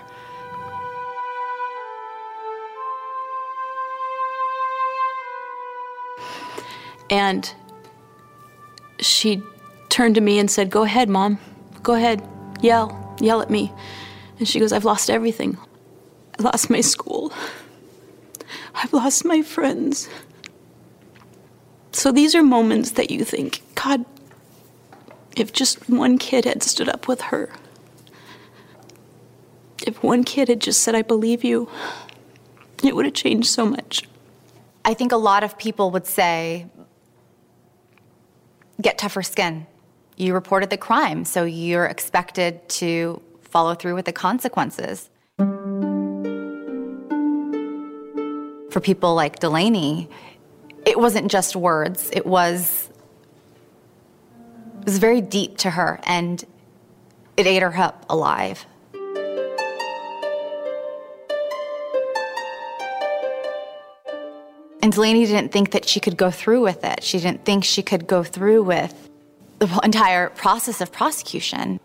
And 7.11 7.53
she 8.99 9.43
turned 9.89 10.15
to 10.17 10.21
me 10.21 10.39
and 10.39 10.51
said, 10.51 10.71
Go 10.71 10.83
ahead, 10.83 11.09
Mom. 11.09 11.39
Go 11.83 11.95
ahead. 11.95 12.27
Yell. 12.61 13.17
Yell 13.21 13.41
at 13.41 13.51
me. 13.51 13.73
And 14.39 14.49
she 14.49 14.59
goes, 14.59 14.73
I've 14.73 14.85
lost 14.85 15.09
everything. 15.11 15.57
I 16.39 16.43
lost 16.43 16.69
my 16.69 16.81
school. 16.81 17.33
I've 18.75 18.93
lost 18.93 19.25
my 19.25 19.43
friends. 19.43 20.09
So 21.93 22.13
these 22.13 22.35
are 22.35 22.43
moments 22.43 22.93
that 22.93 23.11
you 23.11 23.25
think, 23.25 23.63
God, 23.75 24.05
if 25.35 25.53
just 25.53 25.89
one 25.89 26.19
kid 26.19 26.45
had 26.45 26.63
stood 26.63 26.89
up 26.89 27.09
with 27.09 27.23
her, 27.23 27.51
if 29.87 30.03
one 30.03 30.25
kid 30.25 30.49
had 30.49 30.61
just 30.61 30.83
said, 30.83 30.95
I 30.95 31.03
believe 31.03 31.43
you, 31.43 31.71
it 32.85 32.95
would 32.95 33.07
have 33.07 33.15
changed 33.15 33.49
so 33.49 33.65
much. 33.65 34.03
I 34.85 34.93
think 34.95 35.13
a 35.13 35.17
lot 35.17 35.43
of 35.43 35.57
people 35.57 35.91
would 35.93 36.07
say, 36.07 36.67
get 38.81 38.99
tougher 38.99 39.23
skin. 39.23 39.67
You 40.17 40.35
reported 40.35 40.71
the 40.71 40.79
crime, 40.79 41.25
so 41.25 41.45
you're 41.45 41.87
expected 41.87 42.69
to 42.71 43.21
follow 43.43 43.75
through 43.75 43.95
with 43.95 44.07
the 44.07 44.13
consequences. 44.13 45.11
for 48.77 48.81
people 48.83 49.15
like 49.15 49.39
Delaney, 49.39 50.07
it 50.85 51.01
wasn't 51.01 51.31
just 51.31 51.57
words. 51.57 52.11
It 52.13 52.27
was 52.27 52.91
it 54.81 54.85
was 54.85 54.99
very 54.99 55.23
deep 55.23 55.57
to 55.65 55.71
her 55.71 55.99
and 56.05 56.45
it 57.39 57.47
ate 57.47 57.63
her 57.63 57.75
up 57.75 58.05
alive. 58.11 58.67
And 64.87 64.93
Delaney 64.93 65.27
didn't 65.27 65.51
think 65.51 65.73
that 65.73 65.89
she 65.89 65.99
could 65.99 66.17
go 66.17 66.31
through 66.31 66.63
with 66.63 66.85
it. 66.85 67.03
She 67.03 67.19
didn't 67.19 67.45
think 67.45 67.65
she 67.65 67.83
could 67.83 68.07
go 68.07 68.23
through 68.23 68.63
with 68.63 69.11
the 69.59 69.81
entire 69.83 70.31
process 70.31 70.81
of 70.81 70.93
prosecution 70.93 71.81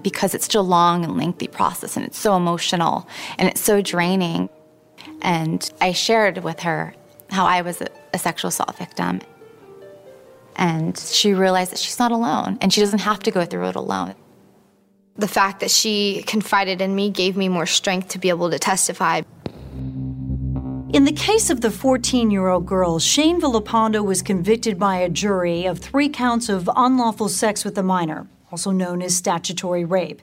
because 0.00 0.32
it's 0.32 0.44
such 0.44 0.54
a 0.54 0.60
long 0.60 1.02
and 1.02 1.16
lengthy 1.16 1.48
process 1.48 1.96
and 1.96 2.06
it's 2.06 2.20
so 2.20 2.36
emotional 2.36 3.08
and 3.36 3.48
it's 3.48 3.60
so 3.60 3.82
draining. 3.82 4.48
And 5.22 5.68
I 5.80 5.90
shared 5.90 6.44
with 6.44 6.60
her 6.60 6.94
how 7.30 7.46
I 7.46 7.62
was 7.62 7.80
a, 7.80 7.88
a 8.14 8.18
sexual 8.20 8.50
assault 8.50 8.78
victim. 8.78 9.20
And 10.54 10.96
she 10.96 11.34
realized 11.34 11.72
that 11.72 11.80
she's 11.80 11.98
not 11.98 12.12
alone 12.12 12.58
and 12.60 12.72
she 12.72 12.80
doesn't 12.80 13.00
have 13.00 13.18
to 13.24 13.32
go 13.32 13.44
through 13.44 13.70
it 13.70 13.74
alone. 13.74 14.14
The 15.16 15.26
fact 15.26 15.58
that 15.58 15.72
she 15.72 16.22
confided 16.28 16.80
in 16.80 16.94
me 16.94 17.10
gave 17.10 17.36
me 17.36 17.48
more 17.48 17.66
strength 17.66 18.10
to 18.10 18.20
be 18.20 18.28
able 18.28 18.52
to 18.52 18.58
testify. 18.60 19.22
In 20.92 21.04
the 21.04 21.12
case 21.12 21.50
of 21.50 21.62
the 21.62 21.70
14 21.72 22.30
year 22.30 22.46
old 22.46 22.64
girl, 22.64 23.00
Shane 23.00 23.40
Villalpando 23.40 24.04
was 24.04 24.22
convicted 24.22 24.78
by 24.78 24.98
a 24.98 25.08
jury 25.08 25.66
of 25.66 25.80
three 25.80 26.08
counts 26.08 26.48
of 26.48 26.70
unlawful 26.76 27.28
sex 27.28 27.64
with 27.64 27.76
a 27.76 27.82
minor, 27.82 28.28
also 28.52 28.70
known 28.70 29.02
as 29.02 29.16
statutory 29.16 29.84
rape. 29.84 30.22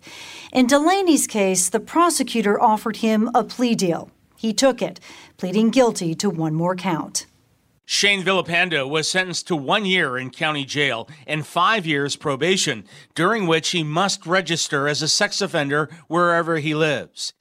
In 0.53 0.65
Delaney's 0.65 1.27
case, 1.27 1.67
the 1.67 1.81
prosecutor 1.81 2.59
offered 2.61 2.97
him 2.97 3.29
a 3.35 3.43
plea 3.43 3.75
deal. 3.75 4.09
He 4.37 4.53
took 4.53 4.81
it, 4.81 5.01
pleading 5.35 5.69
guilty 5.69 6.15
to 6.15 6.29
one 6.29 6.53
more 6.55 6.75
count. 6.77 7.25
Shane 7.85 8.23
Villalpando 8.23 8.87
was 8.87 9.09
sentenced 9.09 9.47
to 9.47 9.57
one 9.57 9.85
year 9.85 10.17
in 10.17 10.29
county 10.29 10.63
jail 10.63 11.09
and 11.27 11.45
five 11.45 11.85
years 11.85 12.15
probation, 12.15 12.85
during 13.15 13.47
which 13.47 13.71
he 13.71 13.83
must 13.83 14.25
register 14.25 14.87
as 14.87 15.01
a 15.01 15.09
sex 15.09 15.41
offender 15.41 15.89
wherever 16.07 16.57
he 16.57 16.73
lives. 16.73 17.33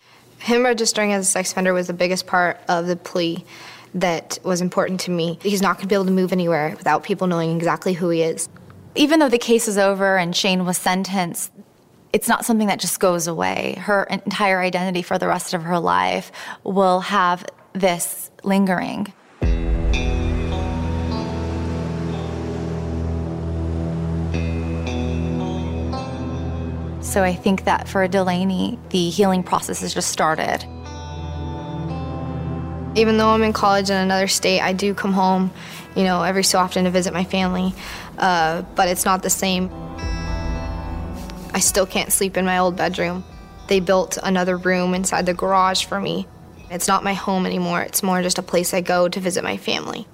Him 0.42 0.64
registering 0.64 1.12
as 1.12 1.26
a 1.26 1.30
sex 1.30 1.52
offender 1.52 1.72
was 1.72 1.86
the 1.86 1.92
biggest 1.92 2.26
part 2.26 2.60
of 2.68 2.86
the 2.86 2.96
plea 2.96 3.44
that 3.94 4.38
was 4.42 4.60
important 4.60 5.00
to 5.00 5.10
me. 5.10 5.38
He's 5.42 5.62
not 5.62 5.76
going 5.76 5.82
to 5.82 5.88
be 5.88 5.94
able 5.94 6.06
to 6.06 6.10
move 6.10 6.32
anywhere 6.32 6.74
without 6.76 7.04
people 7.04 7.28
knowing 7.28 7.56
exactly 7.56 7.92
who 7.92 8.08
he 8.08 8.22
is. 8.22 8.48
Even 8.96 9.20
though 9.20 9.28
the 9.28 9.38
case 9.38 9.68
is 9.68 9.78
over 9.78 10.16
and 10.16 10.34
Shane 10.34 10.64
was 10.64 10.78
sentenced, 10.78 11.52
it's 12.12 12.28
not 12.28 12.44
something 12.44 12.66
that 12.66 12.80
just 12.80 12.98
goes 12.98 13.26
away. 13.26 13.76
Her 13.78 14.04
entire 14.04 14.60
identity 14.60 15.02
for 15.02 15.16
the 15.16 15.28
rest 15.28 15.54
of 15.54 15.62
her 15.62 15.78
life 15.78 16.32
will 16.64 17.00
have 17.00 17.46
this 17.72 18.30
lingering. 18.42 19.12
So 27.12 27.22
I 27.22 27.34
think 27.34 27.64
that 27.64 27.90
for 27.90 28.08
Delaney, 28.08 28.78
the 28.88 29.10
healing 29.10 29.42
process 29.42 29.82
has 29.82 29.92
just 29.92 30.08
started. 30.08 30.64
Even 32.96 33.18
though 33.18 33.28
I'm 33.28 33.42
in 33.42 33.52
college 33.52 33.90
in 33.90 33.96
another 33.98 34.26
state, 34.26 34.62
I 34.62 34.72
do 34.72 34.94
come 34.94 35.12
home, 35.12 35.50
you 35.94 36.04
know, 36.04 36.22
every 36.22 36.42
so 36.42 36.58
often 36.58 36.84
to 36.84 36.90
visit 36.90 37.12
my 37.12 37.24
family, 37.24 37.74
uh, 38.16 38.62
but 38.76 38.88
it's 38.88 39.04
not 39.04 39.22
the 39.22 39.28
same. 39.28 39.70
I 41.52 41.60
still 41.60 41.84
can't 41.84 42.10
sleep 42.10 42.38
in 42.38 42.46
my 42.46 42.56
old 42.56 42.76
bedroom. 42.76 43.24
They 43.68 43.80
built 43.80 44.16
another 44.22 44.56
room 44.56 44.94
inside 44.94 45.26
the 45.26 45.34
garage 45.34 45.84
for 45.84 46.00
me. 46.00 46.26
It's 46.70 46.88
not 46.88 47.04
my 47.04 47.12
home 47.12 47.44
anymore, 47.44 47.82
it's 47.82 48.02
more 48.02 48.22
just 48.22 48.38
a 48.38 48.42
place 48.42 48.72
I 48.72 48.80
go 48.80 49.06
to 49.10 49.20
visit 49.20 49.44
my 49.44 49.58
family. 49.58 50.08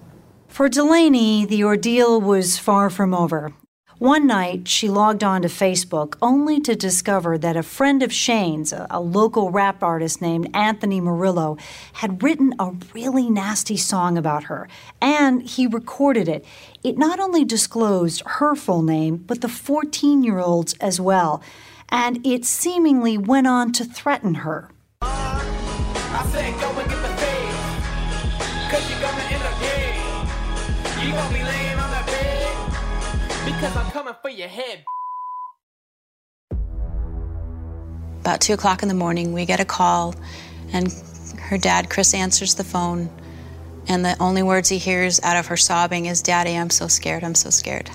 For 0.48 0.68
Delaney, 0.68 1.44
the 1.44 1.62
ordeal 1.62 2.20
was 2.20 2.58
far 2.58 2.90
from 2.90 3.14
over. 3.14 3.52
One 3.98 4.28
night, 4.28 4.68
she 4.68 4.88
logged 4.88 5.24
on 5.24 5.42
to 5.42 5.48
Facebook 5.48 6.14
only 6.22 6.60
to 6.60 6.76
discover 6.76 7.36
that 7.36 7.56
a 7.56 7.64
friend 7.64 8.00
of 8.00 8.12
Shane's, 8.12 8.72
a, 8.72 8.86
a, 8.90 9.00
local 9.00 9.50
rap 9.50 9.82
artist 9.82 10.22
named 10.22 10.48
Anthony 10.54 11.00
Murillo, 11.00 11.56
had 11.94 12.22
written 12.22 12.54
a 12.60 12.76
really 12.94 13.28
nasty 13.28 13.76
song 13.76 14.16
about 14.16 14.44
her, 14.44 14.68
and 15.00 15.42
he 15.42 15.66
recorded 15.66 16.28
it. 16.28 16.44
It 16.84 16.96
not 16.96 17.18
only 17.18 17.44
disclosed 17.44 18.22
her 18.24 18.54
full 18.54 18.82
name, 18.82 19.16
but 19.16 19.40
the 19.40 19.48
14 19.48 20.22
year 20.22 20.38
old's 20.38 20.74
as 20.74 21.00
well, 21.00 21.42
and 21.88 22.24
it 22.24 22.44
seemingly 22.44 23.18
went 23.18 23.48
on 23.48 23.72
to 23.72 23.84
threaten 23.84 24.36
her. 24.46 24.70
Because 33.60 33.76
I'm 33.76 33.90
coming 33.90 34.14
for 34.22 34.28
your 34.28 34.46
head. 34.46 34.84
About 38.20 38.40
two 38.40 38.52
o'clock 38.54 38.82
in 38.82 38.88
the 38.88 38.94
morning, 38.94 39.32
we 39.32 39.46
get 39.46 39.58
a 39.58 39.64
call, 39.64 40.14
and 40.72 40.92
her 41.40 41.58
dad, 41.58 41.90
Chris, 41.90 42.14
answers 42.14 42.54
the 42.54 42.62
phone. 42.62 43.10
And 43.88 44.04
the 44.04 44.16
only 44.20 44.44
words 44.44 44.68
he 44.68 44.78
hears 44.78 45.20
out 45.24 45.36
of 45.36 45.46
her 45.46 45.56
sobbing 45.56 46.06
is, 46.06 46.22
Daddy, 46.22 46.56
I'm 46.56 46.70
so 46.70 46.86
scared, 46.86 47.24
I'm 47.24 47.34
so 47.34 47.50
scared. 47.50 47.90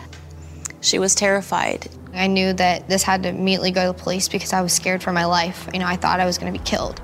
She 0.81 0.99
was 0.99 1.15
terrified. 1.15 1.87
I 2.13 2.27
knew 2.27 2.51
that 2.51 2.89
this 2.89 3.03
had 3.03 3.23
to 3.23 3.29
immediately 3.29 3.71
go 3.71 3.89
to 3.89 3.97
the 3.97 4.03
police 4.03 4.27
because 4.27 4.51
I 4.51 4.61
was 4.61 4.73
scared 4.73 5.01
for 5.01 5.13
my 5.13 5.23
life. 5.23 5.69
You 5.71 5.79
know, 5.79 5.87
I 5.87 5.95
thought 5.95 6.19
I 6.19 6.25
was 6.25 6.37
going 6.37 6.51
to 6.51 6.59
be 6.59 6.65
killed. 6.65 7.01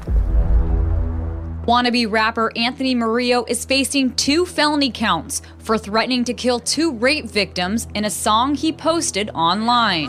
Wannabe 1.69 2.11
rapper 2.11 2.51
Anthony 2.55 2.95
Murillo 2.95 3.45
is 3.47 3.63
facing 3.63 4.15
two 4.15 4.43
felony 4.47 4.89
counts 4.89 5.43
for 5.59 5.77
threatening 5.77 6.23
to 6.23 6.33
kill 6.33 6.59
two 6.59 6.91
rape 6.93 7.25
victims 7.25 7.87
in 7.93 8.05
a 8.05 8.09
song 8.09 8.55
he 8.55 8.71
posted 8.73 9.29
online. 9.35 10.07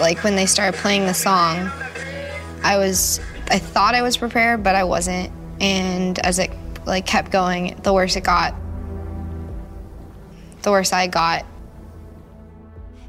Like 0.00 0.24
when 0.24 0.34
they 0.34 0.46
started 0.46 0.80
playing 0.80 1.04
the 1.04 1.12
song, 1.12 1.70
I 2.62 2.78
was 2.78 3.20
I 3.50 3.58
thought 3.58 3.94
I 3.94 4.00
was 4.00 4.16
prepared, 4.16 4.62
but 4.62 4.74
I 4.74 4.84
wasn't. 4.84 5.30
And 5.60 6.18
as 6.20 6.38
it 6.38 6.50
like 6.86 7.04
kept 7.04 7.30
going, 7.30 7.78
the 7.82 7.92
worse 7.92 8.16
it 8.16 8.24
got. 8.24 8.54
The 10.62 10.70
worse 10.70 10.94
I 10.94 11.06
got. 11.06 11.44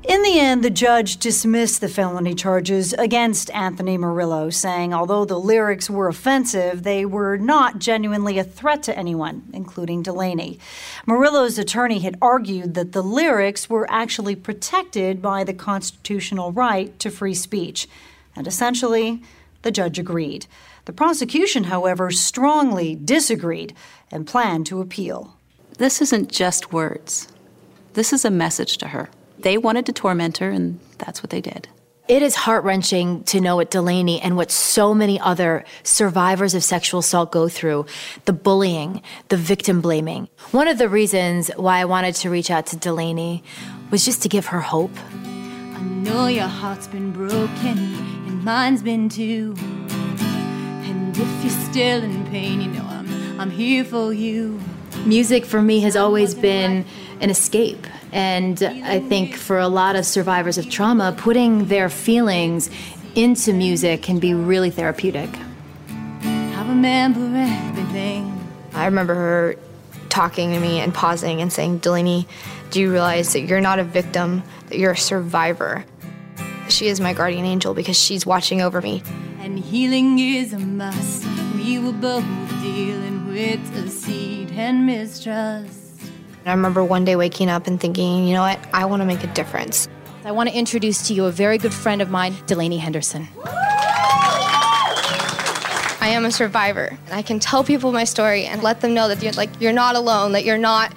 In 0.08 0.22
the 0.22 0.39
end, 0.39 0.64
the 0.64 0.70
judge 0.70 1.18
dismissed 1.18 1.82
the 1.82 1.89
felony 1.89 2.34
charges 2.34 2.93
against 2.93 3.51
Anthony 3.51 3.97
Murillo, 3.97 4.49
saying 4.49 4.93
although 4.93 5.26
the 5.26 5.38
lyrics 5.38 5.89
were 5.89 6.08
offensive, 6.08 6.84
they 6.84 7.03
were 7.03 7.36
not 7.36 7.80
genuinely 7.80 8.39
a 8.39 8.45
threat 8.45 8.84
to 8.84 8.97
anyone, 8.97 9.43
including 9.51 10.03
Delaney. 10.03 10.60
Murillo's 11.05 11.60
attorney 11.60 11.99
had 11.99 12.18
argued 12.22 12.74
that 12.76 12.93
the 12.93 13.03
lyrics 13.03 13.70
were 13.70 13.86
actually 13.91 14.34
protected 14.34 15.22
by 15.22 15.43
the 15.43 15.53
constitutional 15.53 16.53
right 16.53 16.97
to 16.99 17.12
free 17.12 17.34
speech. 17.34 17.89
And 18.34 18.47
essentially, 18.47 19.22
the 19.64 19.72
judge 19.72 19.99
agreed. 19.99 20.45
The 20.86 20.93
prosecution, 20.93 21.66
however, 21.66 22.12
strongly 22.12 22.95
disagreed 22.95 23.76
and 24.10 24.26
planned 24.26 24.68
to 24.68 24.80
appeal. 24.80 25.36
This 25.80 26.01
isn't 26.01 26.32
just 26.32 26.72
words, 26.72 27.28
this 27.91 28.14
is 28.14 28.24
a 28.24 28.32
message 28.32 28.78
to 28.78 28.88
her. 28.88 29.10
They 29.39 29.57
wanted 29.57 29.85
to 29.88 29.93
torment 29.93 30.38
her, 30.38 30.49
and 30.49 30.79
that's 30.97 31.21
what 31.21 31.29
they 31.29 31.41
did. 31.41 31.67
It 32.07 32.21
is 32.21 32.35
heart 32.35 32.63
wrenching 32.63 33.25
to 33.25 33.41
know 33.41 33.57
what 33.57 33.69
Delaney 33.69 34.21
and 34.21 34.38
what 34.38 34.49
so 34.49 34.93
many 34.93 35.19
other 35.19 35.65
survivors 35.83 36.53
of 36.53 36.63
sexual 36.63 37.01
assault 37.01 37.33
go 37.33 37.49
through 37.49 37.85
the 38.23 38.31
bullying, 38.31 39.01
the 39.27 39.35
victim 39.35 39.81
blaming. 39.81 40.29
One 40.51 40.69
of 40.69 40.77
the 40.77 40.88
reasons 40.88 41.51
why 41.57 41.79
I 41.79 41.85
wanted 41.85 42.15
to 42.15 42.29
reach 42.29 42.49
out 42.49 42.67
to 42.67 42.77
Delaney 42.77 43.43
was 43.91 44.05
just 44.05 44.21
to 44.21 44.29
give 44.29 44.45
her 44.47 44.61
hope. 44.61 44.95
I 45.75 45.81
know 45.81 46.27
your 46.27 46.47
heart's 46.47 46.88
been 46.88 47.11
broken, 47.11 47.77
and 47.77 48.41
mine's 48.41 48.81
been 48.81 49.09
too. 49.09 49.53
And 49.57 51.17
if 51.17 51.43
you're 51.43 51.69
still 51.69 52.01
in 52.03 52.25
pain, 52.27 52.61
you 52.61 52.69
know 52.69 52.85
I'm, 52.85 53.41
I'm 53.41 53.51
here 53.51 53.83
for 53.83 54.13
you. 54.13 54.61
Music 55.05 55.45
for 55.45 55.61
me 55.61 55.81
has 55.81 55.97
always 55.97 56.33
been 56.33 56.85
an 57.19 57.29
escape. 57.29 57.85
And 58.12 58.62
I 58.64 58.99
think 58.99 59.36
for 59.36 59.60
a 59.60 59.68
lot 59.68 59.95
of 59.95 60.05
survivors 60.05 60.58
of 60.58 60.70
trauma, 60.70 61.14
putting 61.18 61.66
their 61.66 61.89
feelings 61.89 62.70
into 63.16 63.53
music 63.53 64.03
can 64.03 64.20
be 64.20 64.34
really 64.34 64.70
therapeutic. 64.70 65.30
I 66.22 66.66
remember 66.68 67.38
everything. 67.38 68.34
I 68.74 68.86
remember 68.86 69.16
her 69.16 69.55
talking 70.10 70.51
to 70.53 70.60
me 70.60 70.80
and 70.80 70.93
pausing 70.93 71.41
and 71.41 71.51
saying, 71.51 71.80
Delaney, 71.80 72.28
do 72.72 72.80
you 72.80 72.91
realize 72.91 73.34
that 73.34 73.41
you're 73.41 73.62
not 73.62 73.80
a 73.80 73.84
victim, 73.84 74.43
that 74.68 74.78
you're 74.78 74.91
a 74.91 74.97
survivor? 74.97 75.86
She 76.70 76.88
is 76.88 76.99
my 76.99 77.14
guardian 77.14 77.45
angel 77.45 77.74
because 77.74 77.99
she's 77.99 78.26
watching 78.26 78.62
over 78.62 78.82
me. 78.82 79.01
And 79.39 79.60
healing 79.60 80.20
is 80.20 80.53
a 80.53 80.60
must. 80.60 81.26
We 81.55 81.80
were 81.80 81.93
both 81.93 82.26
dealing 82.62 83.28
with 83.28 83.74
deceit 83.74 84.51
and 84.51 84.86
mistrust. 84.86 85.76
I 86.48 86.54
remember 86.54 86.84
one 86.84 87.04
day 87.04 87.16
waking 87.16 87.50
up 87.50 87.68
and 87.68 87.80
thinking, 87.80 88.26
you 88.28 88.34
know 88.34 88.41
what, 88.41 88.60
I 88.74 88.86
want 88.86 89.02
to 89.02 89.06
make 89.06 89.24
a 89.24 89.28
difference. 89.28 89.88
I 90.24 90.32
want 90.32 90.50
to 90.50 90.56
introduce 90.56 91.08
to 91.08 91.14
you 91.14 91.26
a 91.26 91.32
very 91.32 91.58
good 91.58 91.74
friend 91.74 92.02
of 92.02 92.10
mine, 92.10 92.36
Delaney 92.45 92.78
Henderson. 92.78 93.28
I 96.00 96.12
am 96.12 96.24
a 96.24 96.32
survivor. 96.32 96.98
And 97.06 97.14
I 97.14 97.22
can 97.22 97.39
tell 97.39 97.66
people 97.66 97.91
my 97.91 98.06
story 98.06 98.45
and 98.45 98.64
let 98.64 98.80
them 98.80 98.93
know 98.93 99.10
that 99.10 99.22
you're 99.22 99.34
like 99.34 99.50
you're 99.60 99.74
not 99.74 99.95
alone, 99.95 100.32
that 100.32 100.45
you're 100.45 100.58
not 100.58 100.93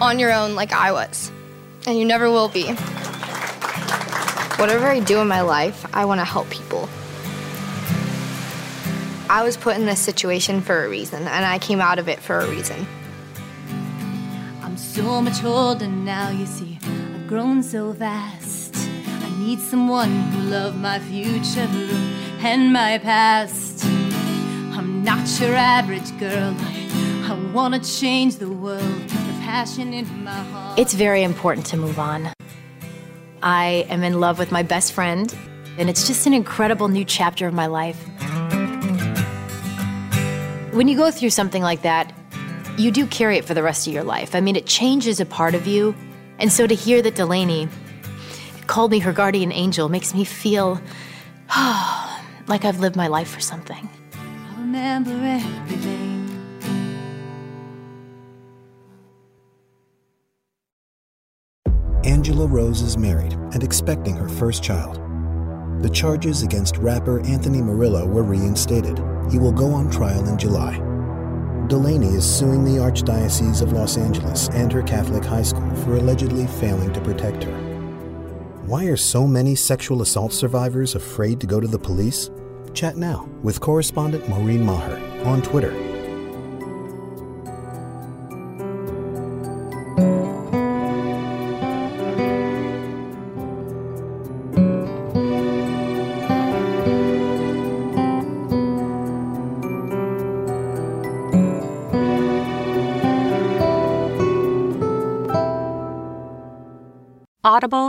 on 0.00 0.18
your 0.18 0.32
own 0.32 0.54
like 0.54 0.72
I 0.72 0.92
was. 0.92 1.30
And 1.86 1.98
you 1.98 2.06
never 2.06 2.30
will 2.30 2.48
be. 2.48 2.68
Whatever 4.56 4.86
I 4.86 5.00
do 5.04 5.20
in 5.20 5.28
my 5.28 5.42
life, 5.42 5.84
I 5.94 6.06
want 6.06 6.20
to 6.20 6.24
help 6.24 6.48
people. 6.48 6.88
I 9.28 9.42
was 9.42 9.56
put 9.56 9.76
in 9.76 9.84
this 9.84 10.00
situation 10.00 10.62
for 10.62 10.84
a 10.84 10.88
reason, 10.88 11.26
and 11.26 11.44
I 11.44 11.58
came 11.58 11.80
out 11.80 11.98
of 11.98 12.08
it 12.08 12.20
for 12.20 12.38
a 12.38 12.48
reason. 12.48 12.86
So 14.94 15.20
much 15.20 15.42
older 15.42 15.88
now, 15.88 16.30
you 16.30 16.46
see. 16.46 16.78
I've 16.84 17.26
grown 17.26 17.64
so 17.64 17.92
fast. 17.92 18.76
I 18.76 19.28
need 19.40 19.58
someone 19.58 20.08
who 20.30 20.42
love 20.42 20.76
my 20.76 21.00
future 21.00 21.66
and 22.38 22.72
my 22.72 22.98
past. 22.98 23.84
I'm 23.84 25.02
not 25.02 25.26
your 25.40 25.56
average 25.56 26.16
girl. 26.20 26.54
I, 26.60 27.26
I 27.28 27.52
wanna 27.52 27.80
change 27.80 28.36
the 28.36 28.48
world. 28.48 29.08
The 29.08 29.34
passion 29.42 29.92
in 29.92 30.06
my 30.22 30.30
heart. 30.30 30.78
It's 30.78 30.94
very 30.94 31.24
important 31.24 31.66
to 31.66 31.76
move 31.76 31.98
on. 31.98 32.32
I 33.42 33.86
am 33.88 34.04
in 34.04 34.20
love 34.20 34.38
with 34.38 34.52
my 34.52 34.62
best 34.62 34.92
friend, 34.92 35.34
and 35.76 35.90
it's 35.90 36.06
just 36.06 36.24
an 36.28 36.34
incredible 36.34 36.86
new 36.86 37.04
chapter 37.04 37.48
of 37.48 37.52
my 37.52 37.66
life. 37.66 38.00
When 40.72 40.86
you 40.86 40.96
go 40.96 41.10
through 41.10 41.30
something 41.30 41.64
like 41.64 41.82
that, 41.82 42.12
you 42.76 42.90
do 42.90 43.06
carry 43.06 43.36
it 43.36 43.44
for 43.44 43.54
the 43.54 43.62
rest 43.62 43.86
of 43.86 43.92
your 43.92 44.04
life. 44.04 44.34
I 44.34 44.40
mean, 44.40 44.56
it 44.56 44.66
changes 44.66 45.20
a 45.20 45.26
part 45.26 45.54
of 45.54 45.66
you. 45.66 45.94
And 46.38 46.52
so 46.52 46.66
to 46.66 46.74
hear 46.74 47.02
that 47.02 47.14
Delaney 47.14 47.68
called 48.66 48.90
me 48.90 48.98
her 48.98 49.12
guardian 49.12 49.52
angel 49.52 49.88
makes 49.88 50.14
me 50.14 50.24
feel 50.24 50.80
like 52.46 52.64
I've 52.64 52.80
lived 52.80 52.96
my 52.96 53.06
life 53.06 53.30
for 53.30 53.40
something. 53.40 53.88
I 54.14 54.58
remember 54.58 55.12
everything. 55.12 56.12
Angela 62.04 62.46
Rose 62.46 62.82
is 62.82 62.98
married 62.98 63.32
and 63.32 63.62
expecting 63.62 64.14
her 64.16 64.28
first 64.28 64.62
child. 64.62 65.00
The 65.82 65.88
charges 65.90 66.42
against 66.42 66.76
rapper 66.78 67.20
Anthony 67.26 67.62
Murillo 67.62 68.06
were 68.06 68.22
reinstated. 68.22 68.98
He 69.30 69.38
will 69.38 69.52
go 69.52 69.70
on 69.70 69.90
trial 69.90 70.26
in 70.28 70.38
July. 70.38 70.93
Delaney 71.74 72.14
is 72.14 72.24
suing 72.24 72.64
the 72.64 72.80
Archdiocese 72.80 73.60
of 73.60 73.72
Los 73.72 73.98
Angeles 73.98 74.48
and 74.50 74.70
her 74.70 74.80
Catholic 74.80 75.24
high 75.24 75.42
school 75.42 75.68
for 75.74 75.96
allegedly 75.96 76.46
failing 76.46 76.92
to 76.92 77.00
protect 77.00 77.42
her. 77.42 77.52
Why 78.64 78.84
are 78.84 78.96
so 78.96 79.26
many 79.26 79.56
sexual 79.56 80.00
assault 80.00 80.32
survivors 80.32 80.94
afraid 80.94 81.40
to 81.40 81.48
go 81.48 81.58
to 81.58 81.66
the 81.66 81.76
police? 81.76 82.30
Chat 82.74 82.96
now 82.96 83.28
with 83.42 83.58
correspondent 83.58 84.28
Maureen 84.28 84.64
Maher 84.64 85.00
on 85.24 85.42
Twitter. 85.42 85.93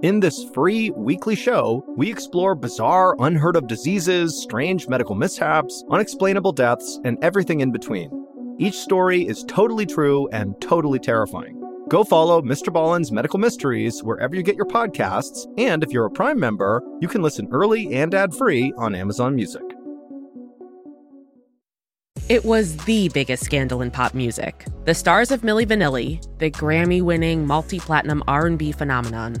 In 0.00 0.20
this 0.20 0.44
free 0.54 0.90
weekly 0.90 1.34
show, 1.34 1.84
we 1.96 2.08
explore 2.08 2.54
bizarre, 2.54 3.16
unheard 3.18 3.56
of 3.56 3.66
diseases, 3.66 4.40
strange 4.40 4.86
medical 4.86 5.16
mishaps, 5.16 5.82
unexplainable 5.90 6.52
deaths, 6.52 7.00
and 7.02 7.18
everything 7.20 7.62
in 7.62 7.72
between. 7.72 8.08
Each 8.60 8.76
story 8.76 9.26
is 9.26 9.42
totally 9.48 9.86
true 9.86 10.28
and 10.28 10.54
totally 10.60 11.00
terrifying. 11.00 11.60
Go 11.88 12.04
follow 12.04 12.40
Mr. 12.40 12.72
Ballen's 12.72 13.10
Medical 13.10 13.40
Mysteries 13.40 14.04
wherever 14.04 14.36
you 14.36 14.44
get 14.44 14.54
your 14.54 14.66
podcasts, 14.66 15.46
and 15.58 15.82
if 15.82 15.90
you're 15.90 16.06
a 16.06 16.10
Prime 16.12 16.38
member, 16.38 16.80
you 17.00 17.08
can 17.08 17.20
listen 17.20 17.48
early 17.50 17.92
and 17.92 18.14
ad 18.14 18.32
free 18.32 18.72
on 18.76 18.94
Amazon 18.94 19.34
Music. 19.34 19.62
It 22.28 22.44
was 22.44 22.76
the 22.84 23.08
biggest 23.08 23.42
scandal 23.42 23.82
in 23.82 23.90
pop 23.90 24.14
music. 24.14 24.64
The 24.84 24.94
stars 24.94 25.32
of 25.32 25.40
Milli 25.40 25.66
Vanilli, 25.66 26.22
the 26.38 26.52
Grammy-winning 26.52 27.44
multi-platinum 27.44 28.22
R&B 28.28 28.70
phenomenon, 28.72 29.40